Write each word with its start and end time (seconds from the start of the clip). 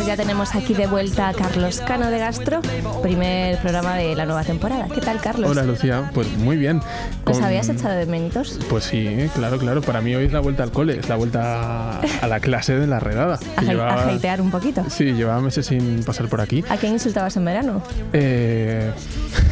Pues 0.00 0.08
ya 0.08 0.16
tenemos 0.16 0.54
aquí 0.54 0.72
de 0.72 0.86
vuelta 0.86 1.28
a 1.28 1.34
Carlos 1.34 1.82
Cano 1.86 2.10
de 2.10 2.18
Gastro, 2.18 2.62
primer 3.02 3.58
programa 3.58 3.96
de 3.96 4.16
la 4.16 4.24
nueva 4.24 4.42
temporada. 4.44 4.86
¿Qué 4.88 5.02
tal, 5.02 5.20
Carlos? 5.20 5.50
Hola 5.50 5.62
Lucía, 5.64 6.10
pues 6.14 6.26
muy 6.38 6.56
bien. 6.56 6.80
¿Los 7.26 7.36
Con- 7.36 7.44
habías 7.44 7.68
echado 7.68 7.96
de 7.96 8.06
menitos? 8.06 8.58
Pues 8.70 8.84
sí, 8.84 9.28
claro, 9.34 9.58
claro. 9.58 9.82
Para 9.82 10.00
mí 10.00 10.14
hoy 10.14 10.24
es 10.24 10.32
la 10.32 10.40
vuelta 10.40 10.62
al 10.62 10.72
cole, 10.72 10.98
es 10.98 11.10
la 11.10 11.16
vuelta 11.16 12.00
a 12.00 12.26
la 12.26 12.40
clase 12.40 12.76
de 12.76 12.86
la 12.86 12.98
redada. 12.98 13.38
A, 13.58 13.60
llevaba- 13.62 14.40
un 14.40 14.50
poquito. 14.50 14.82
Sí, 14.88 15.12
llevaba 15.12 15.42
meses 15.42 15.66
sin 15.66 16.02
pasar 16.02 16.28
por 16.28 16.40
aquí. 16.40 16.64
¿A 16.70 16.78
quién 16.78 16.94
insultabas 16.94 17.36
en 17.36 17.44
verano? 17.44 17.82
Eh, 18.14 18.90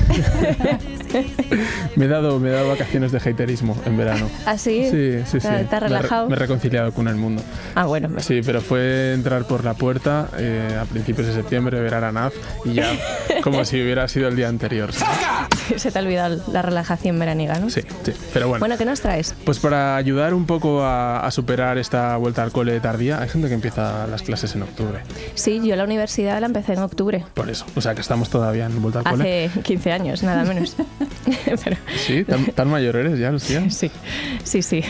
me, 1.96 2.04
he 2.04 2.08
dado, 2.08 2.38
me 2.38 2.48
he 2.48 2.52
dado 2.52 2.68
vacaciones 2.68 3.12
de 3.12 3.18
haterismo 3.18 3.76
en 3.86 3.96
verano. 3.96 4.28
¿Ah, 4.46 4.58
sí? 4.58 4.88
Sí, 4.90 5.12
sí, 5.26 5.40
sí. 5.40 5.48
¿Te- 5.48 5.48
te 5.48 5.48
has 5.48 5.70
Me 5.70 5.76
he 5.76 5.80
re- 5.80 5.88
relajado? 5.88 6.28
Me 6.28 6.36
he 6.36 6.38
reconciliado 6.38 6.92
con 6.92 7.08
el 7.08 7.16
mundo. 7.16 7.42
Ah, 7.74 7.86
bueno. 7.86 8.08
Sí, 8.18 8.40
pero 8.44 8.60
fue 8.60 9.12
entrar 9.14 9.44
por 9.46 9.64
la 9.64 9.74
puerta 9.74 10.28
eh, 10.38 10.76
a 10.80 10.84
principios 10.84 11.26
de 11.28 11.34
septiembre, 11.34 11.80
ver 11.80 11.94
a 11.94 11.98
Aranaz 11.98 12.32
y 12.64 12.74
ya 12.74 12.90
como 13.42 13.64
si 13.64 13.80
hubiera 13.82 14.06
sido 14.08 14.28
el 14.28 14.36
día 14.36 14.48
anterior. 14.48 14.90
Se 15.76 15.90
te 15.90 15.98
ha 15.98 16.02
olvidado 16.02 16.40
la 16.52 16.62
relajación 16.62 17.18
veraniega, 17.18 17.58
¿no? 17.58 17.70
Sí, 17.70 17.82
sí. 18.04 18.12
Pero 18.32 18.48
bueno. 18.48 18.60
Bueno, 18.60 18.76
¿qué 18.78 18.84
nos 18.84 19.00
traes? 19.00 19.34
Pues 19.44 19.58
para 19.58 19.96
ayudar 19.96 20.34
un 20.34 20.46
poco 20.46 20.82
a, 20.82 21.20
a 21.20 21.30
superar 21.30 21.78
esta 21.78 22.16
vuelta 22.16 22.42
al 22.42 22.52
cole 22.52 22.78
tardía, 22.80 23.20
hay 23.20 23.28
gente 23.28 23.48
que 23.48 23.54
empieza 23.54 24.06
las 24.06 24.22
clases 24.22 24.54
en 24.54 24.62
octubre. 24.62 25.00
Sí, 25.34 25.60
yo 25.64 25.76
la 25.76 25.84
universidad 25.84 26.40
la 26.40 26.46
empecé 26.46 26.72
en 26.74 26.80
octubre. 26.80 27.24
Por 27.34 27.48
eso. 27.50 27.66
O 27.76 27.80
sea 27.80 27.94
que 27.94 28.00
estamos 28.00 28.30
todavía 28.30 28.66
en 28.66 28.80
vuelta 28.82 29.00
al 29.00 29.04
cole. 29.06 29.46
Hace 29.46 29.60
15 29.60 29.92
años, 29.92 30.22
nada 30.22 30.44
menos. 30.44 30.76
Pero, 31.64 31.76
Sí, 31.96 32.24
tan, 32.24 32.46
tan 32.46 32.68
mayor 32.68 32.96
eres 32.96 33.18
ya, 33.18 33.30
Lucía. 33.30 33.68
sí, 33.70 33.90
sí, 34.44 34.62
sí. 34.62 34.82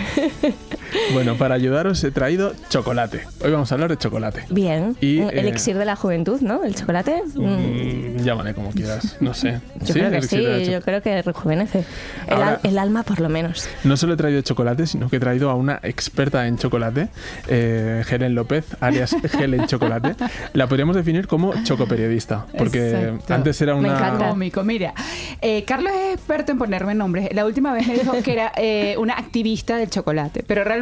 Bueno, 1.12 1.36
para 1.36 1.55
ayudaros 1.55 2.03
he 2.05 2.11
traído 2.11 2.53
chocolate. 2.70 3.22
Hoy 3.44 3.50
vamos 3.53 3.70
a 3.70 3.75
hablar 3.75 3.91
de 3.91 3.97
chocolate. 3.97 4.44
Bien. 4.50 4.97
Y, 5.00 5.19
Un 5.20 5.31
eh, 5.31 5.41
elixir 5.41 5.77
de 5.77 5.84
la 5.84 5.97
juventud, 5.97 6.41
¿no? 6.41 6.64
El 6.64 6.75
chocolate. 6.75 7.22
mm, 7.34 7.48
Mm, 7.48 8.17
llámale 8.25 8.55
como 8.55 8.70
quieras, 8.70 9.16
no 9.20 9.34
sé. 9.34 9.61
Yo 9.84 9.94
creo 9.94 10.11
que 10.11 10.22
sí, 10.22 10.70
yo 10.70 10.81
creo 10.81 11.03
que 11.03 11.20
rejuvenece. 11.22 11.84
El, 12.27 12.34
Ahora- 12.34 12.48
al- 12.48 12.61
el 12.70 12.78
alma, 12.78 13.03
por 13.03 13.20
lo 13.20 13.28
menos. 13.28 13.69
No 13.84 13.97
solo 13.97 14.14
he 14.14 14.16
traído 14.16 14.41
chocolate, 14.42 14.86
sino 14.86 15.09
que 15.09 15.16
he 15.16 15.20
traído 15.20 15.50
a 15.50 15.55
una 15.55 15.81
experta 15.83 16.47
en 16.47 16.56
chocolate, 16.59 17.09
eh, 17.48 18.03
Helen 18.09 18.34
López, 18.34 18.64
alias 18.81 19.14
Helen 19.41 19.66
Chocolate. 19.66 20.14
La 20.53 20.66
podríamos 20.66 20.97
definir 20.97 21.27
como 21.27 21.53
chocoperiodista, 21.64 22.47
porque 22.56 22.91
Exacto. 22.91 23.34
antes 23.34 23.61
era 23.61 23.75
Me 23.75 23.81
una... 23.81 23.94
encanta. 23.97 24.28
Cómico, 24.28 24.62
mira. 24.64 24.94
eh, 25.41 25.64
Carlos 25.64 25.92
es 25.94 26.14
experto 26.14 26.53
en 26.53 26.59
ponerme 26.59 26.94
nombres. 26.94 27.28
La 27.34 27.44
última 27.44 27.72
vez 27.72 27.86
me 27.86 27.94
dijo 27.94 28.12
que 28.22 28.33
era 28.33 28.53
eh, 28.56 28.97
una 28.98 29.14
activista 29.14 29.77
del 29.77 29.91
chocolate, 29.91 30.44
pero 30.47 30.64
realmente 30.64 30.78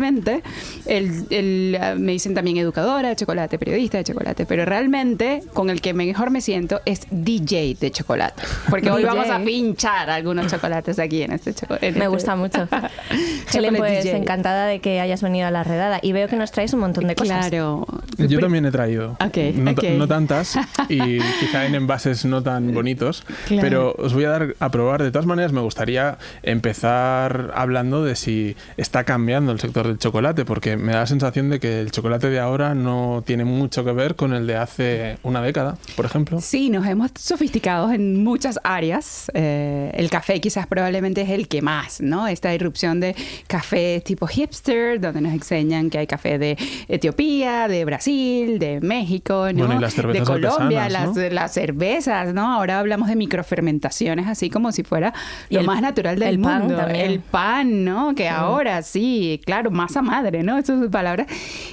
el, 0.87 1.25
el, 1.31 1.79
ah, 1.81 1.95
me 1.97 2.13
dicen 2.13 2.35
también 2.35 2.57
educadora 2.59 3.09
de 3.09 3.17
chocolate, 3.17 3.59
periodista 3.59 3.99
de 3.99 4.05
chocolate, 4.05 4.47
pero 4.47 4.65
realmente 4.65 5.43
con 5.53 5.71
el 5.71 5.81
que 5.81 5.95
mejor 5.95 6.31
me 6.31 6.41
siento 6.41 6.81
es 6.85 7.07
DJ 7.11 7.77
de 7.81 7.91
chocolate, 7.91 8.43
porque 8.71 8.91
hoy 8.91 9.05
vamos 9.07 9.29
a 9.31 9.39
pinchar 9.41 10.11
algunos 10.11 10.51
chocolates 10.51 10.99
aquí 10.99 11.23
en 11.23 11.33
este 11.33 11.55
chocolate. 11.55 11.93
Me 11.93 12.09
gusta 12.09 12.37
mucho. 12.37 12.69
Helen, 13.53 13.77
pues 13.77 14.05
DJ. 14.05 14.17
encantada 14.17 14.67
de 14.67 14.81
que 14.81 15.01
hayas 15.01 15.23
venido 15.23 15.47
a 15.47 15.51
la 15.51 15.65
redada 15.65 15.99
y 16.03 16.13
veo 16.13 16.29
que 16.29 16.37
nos 16.37 16.51
traes 16.53 16.73
un 16.75 16.81
montón 16.81 17.07
de 17.07 17.15
cosas. 17.15 17.49
Claro. 17.49 17.87
Yo 18.19 18.39
también 18.41 18.65
he 18.67 18.71
traído. 18.71 19.13
Ok, 19.25 19.37
no, 19.55 19.75
ta- 19.75 19.81
ok. 19.83 19.89
no 19.97 20.09
tantas 20.09 20.59
y 20.89 21.19
quizá 21.41 21.67
en 21.67 21.75
envases 21.75 22.25
no 22.25 22.43
tan 22.43 22.73
bonitos, 22.75 23.25
Claro. 23.47 23.63
pero 23.63 23.95
os 23.99 24.15
voy 24.15 24.25
a 24.25 24.31
dar 24.31 24.55
a 24.59 24.71
probar. 24.71 25.03
De 25.03 25.11
todas 25.11 25.27
maneras, 25.27 25.53
me 25.53 25.61
gustaría 25.61 26.19
empezar 26.43 27.53
hablando 27.55 28.05
de 28.05 28.17
si 28.17 28.57
está 28.77 29.05
cambiando 29.05 29.53
el 29.53 29.61
sector 29.61 29.86
del 29.87 29.99
chocolate, 29.99 30.45
porque 30.45 30.77
me 30.77 30.93
da 30.93 31.01
la 31.01 31.07
sensación 31.07 31.51
de 31.51 31.61
que 31.61 31.81
el 31.81 31.91
chocolate 31.91 32.29
de 32.31 32.39
ahora 32.41 32.75
no 32.75 33.23
tiene 33.27 33.45
mucho 33.45 33.85
que 33.85 33.93
ver 33.93 34.15
con 34.17 34.33
el 34.35 34.47
de 34.47 34.57
hace 34.57 35.19
una 35.23 35.41
década, 35.43 35.77
por 35.97 36.05
ejemplo. 36.07 36.41
Sí, 36.41 36.71
nos 36.71 36.87
hemos 36.87 37.11
sofisticado 37.19 37.93
en 37.93 38.23
muchas 38.23 38.59
áreas. 38.65 39.31
Eh, 39.35 39.91
el 39.95 40.11
café 40.11 40.41
quizás 40.41 40.67
probablemente 40.67 41.23
es 41.23 41.31
el 41.31 41.49
que 41.49 41.63
más, 41.63 42.01
¿no? 42.01 42.27
Esta 42.29 42.55
irrupción 42.55 43.01
de 43.01 43.15
café 43.47 44.01
tipo 44.05 44.27
hipster, 44.27 45.01
donde 45.01 45.21
nos 45.21 45.33
enseñan 45.33 45.91
que 45.91 45.99
hay 45.99 46.07
café 46.07 46.39
de 46.39 46.57
Etiopía, 46.89 47.69
de 47.69 47.85
Brasil, 47.85 48.59
de 48.59 48.81
México, 48.81 49.47
¿no? 49.53 49.67
Bueno, 49.67 49.77
y 49.79 49.83
las 49.83 49.95
cervezas 49.95 50.27
de 50.27 50.33
Colombia, 50.49 50.89
las, 50.89 51.15
¿no? 51.15 51.23
las 51.31 51.53
cervezas, 51.53 52.33
¿no? 52.35 52.53
Ahora 52.55 52.79
hablamos 52.79 53.09
de 53.09 53.17
microfermentaciones, 53.17 54.27
así 54.27 54.51
como 54.51 54.73
si 54.73 54.83
fuera 54.83 55.13
lo 55.51 55.61
el- 55.61 55.67
más 55.67 55.81
natural 55.83 56.19
del 56.19 56.29
el 56.37 56.41
pan 56.41 56.61
mundo. 56.63 56.77
también. 56.77 57.07
El 57.11 57.21
pan, 57.21 57.85
¿no? 57.85 58.15
Que 58.15 58.29
ahora 58.29 58.83
sí, 58.83 59.41
claro, 59.45 59.71
masa 59.77 60.03
madre, 60.03 60.43
¿no? 60.43 60.59
Esas 60.59 60.79
son 60.81 60.91
palabras 60.91 61.27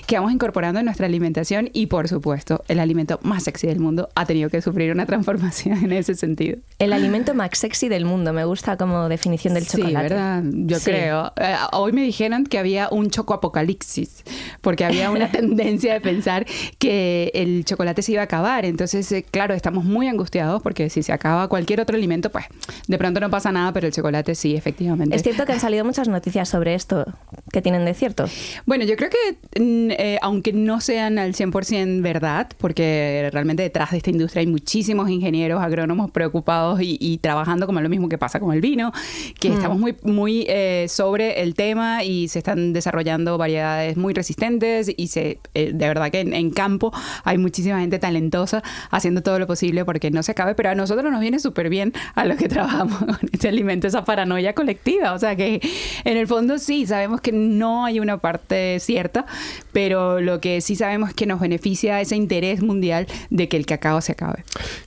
que 0.06 0.16
vamos 0.18 0.32
incorporando 0.32 0.80
en 0.80 0.86
nuestra 0.86 1.06
alimentación 1.08 1.70
y, 1.74 1.88
por 1.88 2.08
supuesto, 2.08 2.64
el 2.68 2.80
alimento 2.80 3.20
más 3.24 3.44
sexy 3.44 3.68
del 3.68 3.80
mundo 3.80 4.10
ha 4.16 4.26
tenido 4.26 4.50
que 4.50 4.62
sufrir 4.62 4.92
una 4.92 5.06
transformación 5.06 5.84
en 5.84 5.92
ese 5.94 6.16
sentido. 6.16 6.58
El 6.80 6.94
alimento 6.94 7.34
más 7.34 7.50
sexy 7.54 7.88
del 7.90 8.06
mundo, 8.06 8.34
me 8.34 8.46
gusta 8.46 8.78
como 8.78 9.08
definición 9.10 9.54
del 9.54 9.64
Sí, 9.66 9.78
chocolate. 9.78 10.10
¿verdad? 10.10 10.44
Yo 10.46 10.78
Sí. 10.80 10.86
creo. 10.86 11.32
Eh, 11.38 11.56
hoy 11.72 11.92
me 11.94 12.04
dijeron 12.04 12.46
que 12.46 12.58
había 12.60 12.90
un 12.92 13.10
choco 13.10 13.34
apocalipsis, 13.34 14.24
porque 14.62 14.86
había 14.86 15.10
una 15.12 15.32
tendencia 15.32 15.94
de 15.94 16.02
pensar 16.02 16.46
que 16.80 17.32
el 17.34 17.64
chocolate 17.66 18.02
se 18.02 18.12
iba 18.14 18.22
a 18.22 18.26
acabar. 18.26 18.66
Entonces, 18.66 19.12
eh, 19.12 19.24
claro, 19.30 19.54
estamos 19.54 19.86
muy 19.86 20.08
angustiados 20.08 20.62
porque 20.62 20.90
si 20.90 21.04
se 21.04 21.14
acaba 21.14 21.48
cualquier 21.48 21.80
otro 21.82 21.96
alimento, 21.96 22.30
pues 22.32 22.46
de 22.88 22.98
pronto 22.98 23.20
no 23.20 23.30
pasa 23.30 23.52
nada, 23.52 23.72
pero 23.72 23.88
el 23.88 23.94
chocolate 23.94 24.36
sí, 24.36 24.56
efectivamente. 24.56 25.16
Es 25.16 25.24
cierto 25.24 25.46
que 25.46 25.54
han 25.54 25.60
salido 25.60 25.86
muchas 25.86 26.08
noticias 26.08 26.50
sobre 26.50 26.74
esto 26.76 27.06
que 27.52 27.62
tienen 27.62 27.86
de 27.86 27.93
cierto. 27.98 28.26
Bueno, 28.66 28.86
yo 28.86 28.96
creo 28.96 29.10
que 29.10 29.60
mm, 29.60 29.92
eh, 29.92 30.20
aunque 30.22 30.54
no 30.54 30.82
sean 30.82 31.20
al 31.20 31.34
100% 31.34 32.02
verdad, 32.02 32.48
porque 32.58 33.30
realmente 33.32 33.64
detrás 33.64 33.92
de 33.92 33.98
esta 33.98 34.10
industria 34.10 34.42
hay 34.42 34.48
muchísimos 34.48 35.10
ingenieros, 35.10 35.62
agrónomos 35.62 36.12
preocupados 36.12 36.82
y, 36.82 36.98
y 37.00 37.18
trabajando 37.18 37.66
como 37.66 37.82
lo 37.82 37.90
mismo 37.90 38.10
que 38.10 38.18
pasa 38.18 38.40
con 38.40 38.54
el 38.54 38.62
vino, 38.62 38.92
que 39.40 39.50
estamos 39.50 39.80
muy, 39.80 39.96
muy 40.04 40.46
eh, 40.48 40.88
sobre 40.90 41.42
el 41.42 41.56
tema 41.56 42.04
y 42.04 42.28
se 42.28 42.40
están 42.40 42.74
desarrollando 42.74 43.38
variedades 43.38 43.98
muy 43.98 44.14
resistentes 44.14 44.92
y 44.96 45.08
se, 45.08 45.40
eh, 45.54 45.72
de 45.74 45.88
verdad 45.88 46.12
que 46.12 46.22
en, 46.22 46.34
en 46.34 46.52
campo 46.52 46.92
hay 47.24 47.38
muchísima 47.38 47.80
gente 47.80 48.00
talentosa 48.00 48.64
haciendo 48.92 49.22
todo 49.22 49.40
lo 49.40 49.48
posible 49.48 49.86
porque 49.86 50.12
no 50.12 50.24
se 50.24 50.32
acabe, 50.32 50.56
pero 50.56 50.70
a 50.70 50.76
nosotros 50.76 51.12
nos 51.12 51.22
viene 51.22 51.40
súper 51.40 51.70
bien 51.70 51.94
a 52.16 52.26
los 52.26 52.38
que 52.38 52.48
trabajamos 52.54 53.00
con 53.00 53.18
este 53.32 53.48
alimento, 53.48 53.88
esa 53.88 54.04
paranoia 54.04 54.54
colectiva, 54.54 55.14
o 55.14 55.20
sea 55.20 55.36
que 55.36 55.62
en 56.04 56.18
el 56.18 56.28
fondo 56.28 56.58
sí, 56.58 56.86
sabemos 56.86 57.22
que 57.22 57.32
no 57.32 57.83
hay 57.86 58.00
una 58.00 58.18
parte 58.18 58.80
cierta, 58.80 59.26
pero 59.72 60.20
lo 60.22 60.40
que 60.40 60.62
sí 60.62 60.76
sabemos 60.76 61.10
es 61.10 61.16
que 61.16 61.26
nos 61.26 61.40
beneficia 61.40 62.00
ese 62.02 62.16
interés 62.16 62.62
mundial 62.62 63.08
de 63.30 63.48
que 63.48 63.58
el 63.58 63.66
cacao 63.66 64.02
se 64.02 64.14
acabe. 64.14 64.44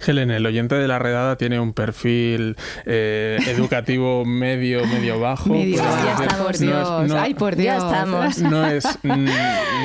Helen, 0.07 0.31
el 0.31 0.45
oyente 0.47 0.75
de 0.77 0.89
la 0.89 0.99
redada 0.99 1.37
tiene 1.37 1.61
un 1.61 1.73
perfil 1.73 2.57
eh, 2.85 3.39
educativo 3.47 4.25
medio, 4.27 4.87
medio 4.87 5.21
bajo. 5.21 5.51
Medio, 5.51 5.77
ya 5.77 6.17
estamos. 6.23 6.47
por 6.47 6.47
No 6.47 6.51
es- 6.51 6.61
Dios, 6.61 7.09
no- 7.09 7.19
ay 7.21 7.35
por 7.35 7.57
Ya 7.57 7.63
Dios. 7.75 7.85
estamos. 7.85 8.39
no 8.43 8.67
es 8.67 8.87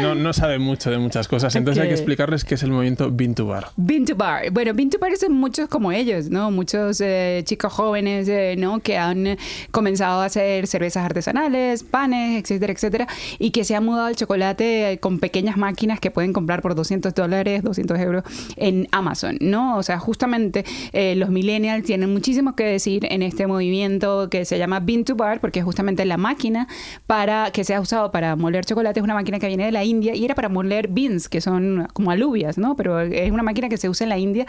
no, 0.01 0.16
no 0.16 0.33
sabe 0.33 0.59
mucho 0.59 0.89
de 0.91 0.97
muchas 0.97 1.27
cosas 1.27 1.55
entonces 1.55 1.81
hay 1.81 1.89
que 1.89 1.95
explicarles 1.95 2.44
qué 2.44 2.55
es 2.55 2.63
el 2.63 2.71
movimiento 2.71 3.09
Bean 3.11 3.35
to 3.35 3.45
Bar 3.45 3.67
Bean 3.75 4.05
to 4.05 4.16
Bar. 4.16 4.50
Bueno, 4.51 4.73
Bean 4.73 4.89
to 4.89 4.97
Bar 5.00 5.16
son 5.17 5.33
muchos 5.33 5.67
como 5.69 5.91
ellos, 5.91 6.29
¿no? 6.29 6.51
Muchos 6.51 7.01
eh, 7.01 7.41
chicos 7.45 7.71
jóvenes, 7.73 8.27
eh, 8.27 8.55
¿no? 8.57 8.79
Que 8.79 8.97
han 8.97 9.38
comenzado 9.71 10.21
a 10.21 10.25
hacer 10.25 10.67
cervezas 10.67 11.03
artesanales, 11.05 11.83
panes, 11.83 12.41
etcétera, 12.41 12.73
etcétera. 12.73 13.00
Y 13.39 13.51
que 13.51 13.63
se 13.63 13.75
han 13.75 13.85
mudado 13.85 14.06
al 14.07 14.16
chocolate 14.16 14.97
con 15.01 15.19
pequeñas 15.19 15.57
máquinas 15.57 16.00
que 16.00 16.12
pueden 16.12 16.34
comprar 16.34 16.62
por 16.62 16.75
200 16.75 17.13
dólares, 17.13 17.63
200 17.63 18.00
euros 18.00 18.23
en 18.56 18.88
Amazon, 18.92 19.38
¿no? 19.42 19.77
O 19.77 19.83
sea, 19.83 20.00
justamente 20.00 20.65
eh, 20.94 21.15
los 21.15 21.30
millennials 21.30 21.86
tienen 21.86 22.12
muchísimo 22.12 22.56
que 22.56 22.63
decir 22.63 23.06
en 23.09 23.21
este 23.21 23.48
movimiento 23.48 24.30
que 24.30 24.45
se 24.45 24.57
llama 24.57 24.80
Bean 24.80 25.03
to 25.03 25.15
Bar, 25.15 25.39
porque 25.39 25.62
justamente 25.62 26.06
la 26.06 26.18
máquina 26.18 26.68
para 27.07 27.51
que 27.51 27.63
se 27.63 27.74
ha 27.75 27.81
usado 27.81 28.12
para 28.12 28.36
moler 28.36 28.65
chocolate 28.65 29.00
es 29.00 29.03
una 29.03 29.13
máquina 29.13 29.39
que 29.39 29.48
viene 29.48 29.65
de 29.65 29.71
la 29.71 29.83
India 29.83 30.15
y 30.15 30.25
era 30.25 30.36
para 30.36 30.50
moler 30.50 30.88
beans, 30.88 31.30
que 31.30 31.42
son 31.42 31.88
como 31.94 32.12
alubias, 32.12 32.57
¿no? 32.57 32.75
Pero 32.75 33.00
es 33.01 33.31
una 33.31 33.44
máquina 33.44 33.69
que 33.69 33.77
se 33.77 33.89
usa 33.89 34.06
en 34.06 34.09
la 34.09 34.18
India 34.18 34.45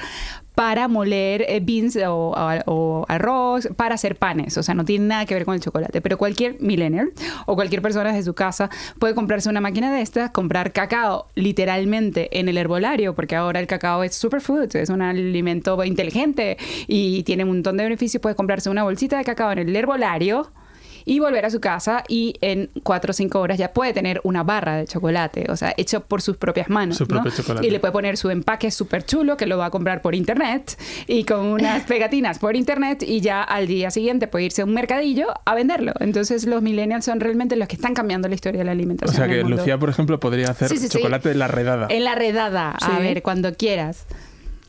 para 0.55 0.87
moler 0.89 1.45
eh, 1.49 1.61
beans 1.63 1.97
o, 1.97 2.35
o- 2.37 2.63
o 2.67 3.07
arroz, 3.09 3.69
para 3.77 3.95
hacer 3.95 4.17
panes. 4.17 4.57
O 4.59 4.63
sea, 4.63 4.75
no 4.75 4.85
tiene 4.85 5.07
nada 5.07 5.27
que 5.27 5.35
ver 5.35 5.45
con 5.45 5.55
el 5.55 5.61
chocolate. 5.61 6.01
Pero 6.01 6.19
cualquier 6.19 6.61
millennial 6.61 7.11
o 7.47 7.55
cualquier 7.55 7.81
persona 7.83 8.13
de 8.13 8.23
su 8.23 8.35
casa 8.43 8.71
puede 8.99 9.15
comprarse 9.15 9.49
una 9.49 9.61
máquina 9.61 9.93
de 9.93 10.03
estas, 10.03 10.31
comprar 10.31 10.73
cacao 10.73 11.27
literalmente 11.37 12.41
en 12.41 12.49
el 12.49 12.59
herbolario, 12.59 13.15
porque 13.15 13.37
ahora 13.37 13.61
el 13.61 13.69
cacao 13.69 14.03
es 14.03 14.17
superfood, 14.17 14.75
es 14.75 14.91
un 14.91 15.01
alimento 15.01 15.83
inteligente 15.85 16.57
y 16.89 17.23
tiene 17.23 17.45
un 17.45 17.51
montón 17.51 17.77
de 17.77 17.85
beneficios. 17.85 18.21
Puedes 18.21 18.37
comprarse 18.37 18.69
una 18.69 18.83
bolsita 18.83 19.17
de 19.19 19.25
cacao 19.25 19.53
en 19.53 19.61
el 19.61 19.77
herbolario 19.77 20.51
y 21.05 21.19
volver 21.21 21.45
a 21.47 21.51
su 21.51 21.61
casa 21.61 22.05
y 22.09 22.37
en 22.41 22.71
cuatro 22.83 23.11
o 23.11 23.15
cinco 23.15 23.41
horas 23.41 23.59
ya 23.59 23.73
puede 23.73 23.93
tener 23.93 24.21
una 24.25 24.43
barra 24.43 24.77
de 24.77 24.87
chocolate, 24.87 25.47
o 25.51 25.57
sea, 25.57 25.75
hecho 25.77 26.01
por 26.03 26.23
sus 26.23 26.37
propias 26.37 26.69
manos. 26.69 26.97
Su 26.97 27.05
¿no? 27.05 27.09
propio 27.09 27.31
chocolate. 27.33 27.67
Y 27.67 27.71
le 27.71 27.81
puede 27.81 27.93
poner 27.93 28.17
su 28.17 28.31
empaque 28.31 28.71
súper 28.71 29.05
chulo 29.05 29.37
que 29.37 29.47
lo 29.47 29.59
va 29.59 29.67
a 29.67 29.71
comprar 29.71 30.03
por 30.03 30.15
internet 30.15 30.79
y 31.07 31.25
con 31.25 31.47
unas 31.47 31.83
pegatinas 31.87 32.39
por 32.39 32.57
internet 32.57 33.03
y 33.03 33.21
ya 33.21 33.43
al 33.43 33.67
día 33.67 33.91
siguiente 33.91 34.27
puede 34.27 34.47
irse 34.47 34.63
a 34.63 34.65
un 34.65 34.75
mercadillo 34.75 35.29
a 35.45 35.55
venderlo. 35.55 35.93
Entonces 36.01 36.47
los 36.47 36.63
millennials 36.63 37.05
son 37.05 37.21
realmente 37.21 37.57
los 37.57 37.69
que 37.69 37.77
están 37.77 37.95
cambiando 37.95 38.29
la 38.29 38.35
historia 38.35 38.59
de 38.59 38.65
la 38.65 38.73
O 38.73 38.75
alimentación. 38.75 39.17
sea 39.17 39.25
en 39.27 39.31
el 39.31 39.37
que 39.39 39.43
mundo. 39.45 39.57
Lucía, 39.59 39.79
por 39.79 39.91
ejemplo, 39.91 40.19
podría 40.21 40.51
hacer 40.51 40.69
Sí, 40.69 40.77
sí, 40.79 40.89
sí. 40.89 40.99
chocolate 40.99 41.29
de 41.31 41.35
la 41.35 41.49
redada. 41.49 41.87
En 41.91 42.05
la 42.05 42.15
redada, 42.15 42.71
a 42.73 42.99
ver, 42.99 43.23
cuando 43.23 43.55
quieras. 43.55 44.07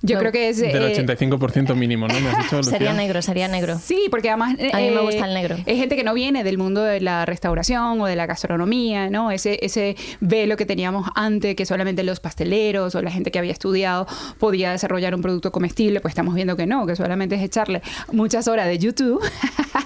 Yo 0.06 0.16
No, 0.16 0.20
creo 0.20 0.32
que 0.34 0.50
es... 0.50 0.58
Del 0.58 0.84
eh, 0.84 1.06
85% 1.06 1.76
mínimo, 1.76 2.10
¿no? 2.10 2.20
¿Me 2.20 2.30
has 2.30 2.38
dicho, 2.44 2.58
Lucía? 2.58 2.74
Sería 2.74 2.94
negro, 2.94 3.22
sería 3.22 3.48
negro. 3.48 3.80
Sí, 3.82 4.08
porque 4.12 4.30
además... 4.30 4.56
eh, 4.60 4.70
A 4.74 4.78
mí 4.78 4.90
me 4.90 4.98
eh, 4.98 5.02
gusta 5.02 5.26
el 5.26 5.34
negro. 5.34 5.56
Es 5.66 5.78
gente 5.78 5.96
que 5.96 6.04
no 6.04 6.14
viene 6.14 6.44
del 6.44 6.58
mundo 6.58 6.84
de 6.84 7.00
la 7.00 7.26
restauración 7.26 8.02
o 8.02 8.06
de 8.06 8.18
la 8.18 8.26
gastronomía, 8.26 9.10
¿no? 9.10 9.32
Ese, 9.32 9.60
ese 9.62 9.96
velo 10.20 10.58
que 10.58 10.66
teníamos 10.66 11.10
antes, 11.16 11.56
que 11.56 11.66
solamente 11.66 12.04
los 12.04 12.20
pasteleros 12.20 12.96
o 12.96 13.02
la 13.02 13.12
gente 13.12 13.32
que 13.32 13.40
había 13.40 13.54
estudiado 13.54 14.06
podía 14.40 14.72
desarrollar 14.74 15.16
un 15.16 15.22
producto 15.22 15.54
comestible, 15.54 16.02
pues 16.02 16.12
estamos 16.12 16.36
viendo 16.36 16.58
que 16.58 16.66
no, 16.68 16.86
que 16.86 16.98
solamente 16.98 17.36
es 17.36 17.42
echarle 17.42 17.82
muchas 18.12 18.48
horas 18.50 18.68
de 18.68 18.78
YouTube. 18.80 19.22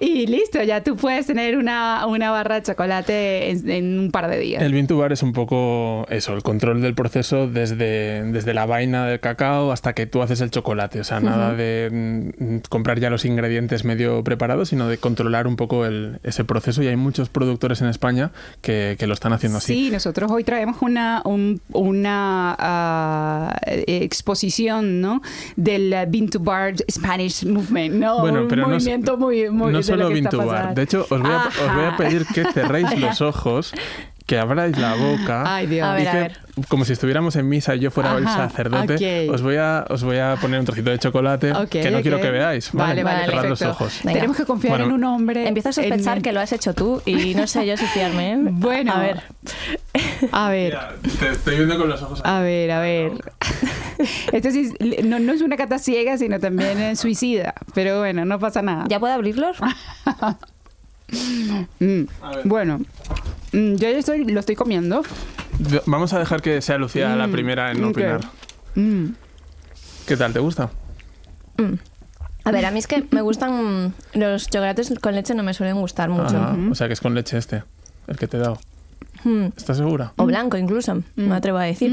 y 0.00 0.26
listo, 0.26 0.62
ya 0.62 0.82
tú 0.82 0.96
puedes 0.96 1.26
tener 1.26 1.56
una, 1.56 2.06
una 2.06 2.30
barra 2.30 2.56
de 2.56 2.62
chocolate 2.62 3.50
en, 3.50 3.70
en 3.70 3.98
un 3.98 4.10
par 4.10 4.28
de 4.28 4.38
días. 4.38 4.62
El 4.62 4.72
bean 4.72 4.86
to 4.86 4.96
bar 4.98 5.12
es 5.12 5.22
un 5.22 5.32
poco 5.32 6.06
eso, 6.10 6.34
el 6.34 6.42
control 6.42 6.82
del 6.82 6.94
proceso 6.94 7.46
desde, 7.48 8.22
desde 8.32 8.54
la 8.54 8.66
vaina 8.66 9.06
del 9.06 9.20
cacao 9.20 9.72
hasta 9.72 9.92
que 9.92 10.06
tú 10.06 10.22
haces 10.22 10.40
el 10.40 10.50
chocolate. 10.50 11.00
O 11.00 11.04
sea, 11.04 11.20
nada 11.20 11.54
de 11.54 12.30
mm, 12.38 12.56
comprar 12.68 12.98
ya 13.00 13.10
los 13.10 13.24
ingredientes 13.24 13.84
medio 13.84 14.22
preparados, 14.24 14.68
sino 14.70 14.88
de 14.88 14.98
controlar 14.98 15.46
un 15.46 15.56
poco 15.56 15.86
el- 15.86 16.18
ese 16.22 16.44
proceso. 16.44 16.82
Y 16.82 16.88
hay 16.88 16.96
muchos 16.96 17.28
productores 17.28 17.80
en 17.82 17.88
España 17.88 18.30
que, 18.62 18.96
que 18.98 19.06
lo 19.06 19.14
están 19.14 19.32
haciendo 19.32 19.58
así. 19.58 19.74
Sí, 19.74 19.90
nosotros 19.90 20.30
hoy 20.30 20.44
traemos 20.44 20.76
una, 20.82 21.22
un- 21.24 21.60
una 21.72 23.54
eh, 23.66 23.84
exposición 24.02 25.00
¿no? 25.00 25.22
del 25.56 25.92
uh, 25.92 26.10
Bean 26.10 26.28
to 26.28 26.40
Bar 26.40 26.74
Spanish 26.90 27.44
Movement, 27.44 27.94
¿no? 27.94 28.20
Bueno, 28.20 28.42
un 28.42 28.48
pero 28.48 28.62
no, 28.62 28.68
movimiento 28.68 29.16
muy, 29.16 29.50
muy 29.50 29.72
no 29.72 29.82
de 29.86 29.92
lo 29.92 29.98
solo 30.04 30.08
que 30.08 30.14
bean 30.14 30.24
está 30.26 30.30
to 30.30 30.38
bar. 30.38 30.46
pasando. 30.56 30.74
De 30.74 30.82
hecho, 30.82 31.06
os 31.08 31.20
voy, 31.22 31.30
a, 31.32 31.36
os 31.46 31.74
voy 31.74 31.84
a 31.84 31.88
Ajá. 31.88 31.96
pedir 31.96 32.26
que 32.26 32.44
cerréis 32.52 32.98
los 33.00 33.20
ojos, 33.20 33.72
que 34.26 34.38
abráis 34.38 34.76
la 34.76 34.94
boca. 34.94 35.44
Ay, 35.46 35.66
Dios. 35.68 35.86
A 35.86 35.92
ver, 35.94 36.02
y 36.02 36.10
que, 36.10 36.16
ver. 36.16 36.38
como 36.68 36.84
si 36.84 36.92
estuviéramos 36.94 37.36
en 37.36 37.48
misa 37.48 37.76
y 37.76 37.78
yo 37.80 37.90
fuera 37.92 38.16
el 38.18 38.24
sacerdote, 38.26 39.28
os, 39.30 39.40
voy 39.42 39.56
a, 39.56 39.84
os 39.88 40.02
voy 40.02 40.18
a 40.18 40.34
poner 40.40 40.58
un 40.58 40.66
trocito 40.66 40.90
de 40.90 40.98
chocolate 40.98 41.52
que 41.70 41.90
no 41.92 42.00
quiero 42.02 42.20
que 42.20 42.30
veáis. 42.30 42.72
Vale, 42.72 43.04
vale, 43.04 43.26
Cerrad 43.26 43.48
los 43.48 43.62
ojos. 43.62 44.00
Venga. 44.02 44.14
Tenemos 44.18 44.36
que 44.36 44.44
confiar 44.44 44.78
Bueno, 44.78 44.86
en 44.86 44.92
un 44.92 45.04
hombre. 45.04 45.46
Empiezo 45.46 45.68
a 45.68 45.72
sospechar 45.72 46.16
en- 46.16 46.22
que 46.24 46.32
lo 46.32 46.40
has 46.40 46.52
hecho 46.52 46.74
tú 46.74 47.00
y 47.06 47.34
no 47.36 47.46
sé 47.46 47.64
yo 47.66 47.76
si 47.76 47.86
fiarme. 47.86 48.32
¿eh? 48.32 48.36
Bueno. 48.40 48.92
A 48.94 48.98
ver. 49.00 49.22
A 50.32 50.48
ver. 50.48 50.76
Te 51.20 51.28
estoy 51.30 51.56
viendo 51.56 51.78
con 51.78 51.88
los 51.88 52.02
ojos. 52.02 52.20
A 52.24 52.40
ver, 52.40 52.70
a 52.72 52.80
ver. 52.80 53.12
Esto 54.32 54.50
sí 54.50 54.72
no, 55.04 55.18
no 55.18 55.32
es 55.32 55.40
una 55.42 55.56
cata 55.56 55.78
ciega, 55.78 56.18
sino 56.18 56.38
también 56.40 56.96
suicida. 56.96 57.54
Pero 57.74 57.98
bueno, 57.98 58.24
no 58.24 58.38
pasa 58.38 58.62
nada. 58.62 58.84
¿Ya 58.88 59.00
puedo 59.00 59.14
abrirlos? 59.14 59.56
Mm. 61.78 62.02
Bueno, 62.44 62.78
mm, 63.52 63.74
yo 63.76 63.88
ya 63.90 63.98
estoy, 63.98 64.24
lo 64.24 64.40
estoy 64.40 64.56
comiendo. 64.56 65.02
Vamos 65.86 66.12
a 66.12 66.18
dejar 66.18 66.42
que 66.42 66.60
sea 66.60 66.78
Lucía 66.78 67.14
la 67.14 67.28
Mm, 67.28 67.32
primera 67.32 67.70
en 67.70 67.84
opinar. 67.84 68.20
Mm. 68.74 69.06
¿Qué 70.06 70.16
tal? 70.16 70.32
¿Te 70.32 70.40
gusta? 70.40 70.68
A 72.44 72.50
ver, 72.52 72.66
a 72.66 72.70
mí 72.70 72.78
es 72.80 72.86
que 72.88 73.04
me 73.12 73.20
gustan 73.22 73.94
los 74.14 74.48
chocolates 74.50 74.92
con 75.00 75.14
leche, 75.14 75.34
no 75.34 75.42
me 75.44 75.54
suelen 75.54 75.76
gustar 75.80 76.08
mucho. 76.10 76.36
Ajá, 76.36 76.56
O 76.70 76.74
sea 76.74 76.86
que 76.88 76.92
es 76.94 77.00
con 77.00 77.14
leche 77.14 77.38
este, 77.38 77.62
el 78.08 78.16
que 78.18 78.26
te 78.26 78.36
he 78.36 78.40
dado. 78.40 78.58
Mm. 79.24 79.46
¿Estás 79.56 79.76
segura? 79.78 80.12
O 80.16 80.26
blanco 80.26 80.56
incluso, 80.56 81.02
me 81.14 81.34
atrevo 81.36 81.58
a 81.58 81.64
decir. 81.64 81.92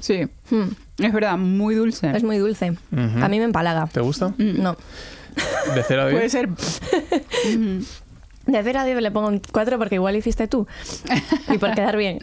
Sí, 0.00 0.26
Mm. 0.50 0.68
Es 0.98 1.12
verdad, 1.12 1.36
muy 1.36 1.74
dulce. 1.74 2.10
Es 2.14 2.22
muy 2.22 2.38
dulce. 2.38 2.76
A 3.20 3.28
mí 3.28 3.38
me 3.38 3.44
empalaga. 3.44 3.86
¿Te 3.86 4.00
gusta? 4.00 4.34
No. 4.38 4.76
¿De 5.74 5.84
0 5.86 6.02
a 6.02 6.08
10? 6.08 6.16
Puede 6.16 6.28
ser. 6.30 6.48
De 8.46 8.62
0 8.62 8.78
a 8.78 8.84
10 8.84 9.02
le 9.02 9.10
pongo 9.10 9.26
un 9.28 9.40
4 9.40 9.76
porque 9.76 9.96
igual 9.96 10.16
hiciste 10.16 10.46
tú. 10.48 10.66
Y 11.52 11.58
por 11.58 11.74
quedar 11.74 11.96
bien. 11.96 12.20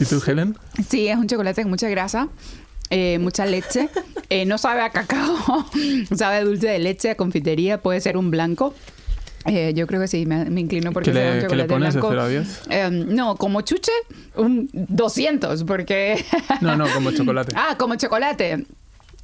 ¿Y 0.00 0.04
tú, 0.04 0.22
Helen? 0.26 0.56
Sí, 0.88 1.06
es 1.08 1.16
un 1.16 1.28
chocolate 1.28 1.62
con 1.62 1.70
mucha 1.70 1.88
grasa, 1.88 2.28
eh, 2.90 3.18
mucha 3.18 3.46
leche. 3.46 3.88
Eh, 4.28 4.44
no 4.44 4.58
sabe 4.58 4.80
a 4.80 4.90
cacao, 4.90 5.36
sabe 6.16 6.38
a 6.38 6.44
dulce 6.44 6.66
de 6.66 6.80
leche, 6.80 7.10
a 7.10 7.14
confitería, 7.14 7.80
puede 7.80 8.00
ser 8.00 8.16
un 8.16 8.32
blanco. 8.32 8.74
Eh, 9.46 9.72
yo 9.74 9.86
creo 9.86 10.00
que 10.00 10.08
sí, 10.08 10.26
me, 10.26 10.44
me 10.46 10.60
inclino 10.60 10.92
porque 10.92 11.12
¿Qué 11.12 11.16
sea 11.18 11.26
un 11.32 11.34
le, 11.36 11.46
qué 11.46 11.56
le 11.56 11.62
chocolate 11.64 11.68
pones 11.74 11.94
de 11.94 12.00
blanco. 12.00 12.08
0 12.14 12.22
a 12.22 12.28
10? 12.28 12.62
Eh, 12.70 12.90
no, 13.14 13.36
como 13.36 13.60
chuche, 13.60 13.92
un 14.36 14.68
200, 14.72 15.64
porque... 15.64 16.24
No, 16.60 16.76
no, 16.76 16.86
como 16.92 17.10
chocolate. 17.12 17.52
ah, 17.56 17.76
como 17.78 17.94
chocolate. 17.96 18.64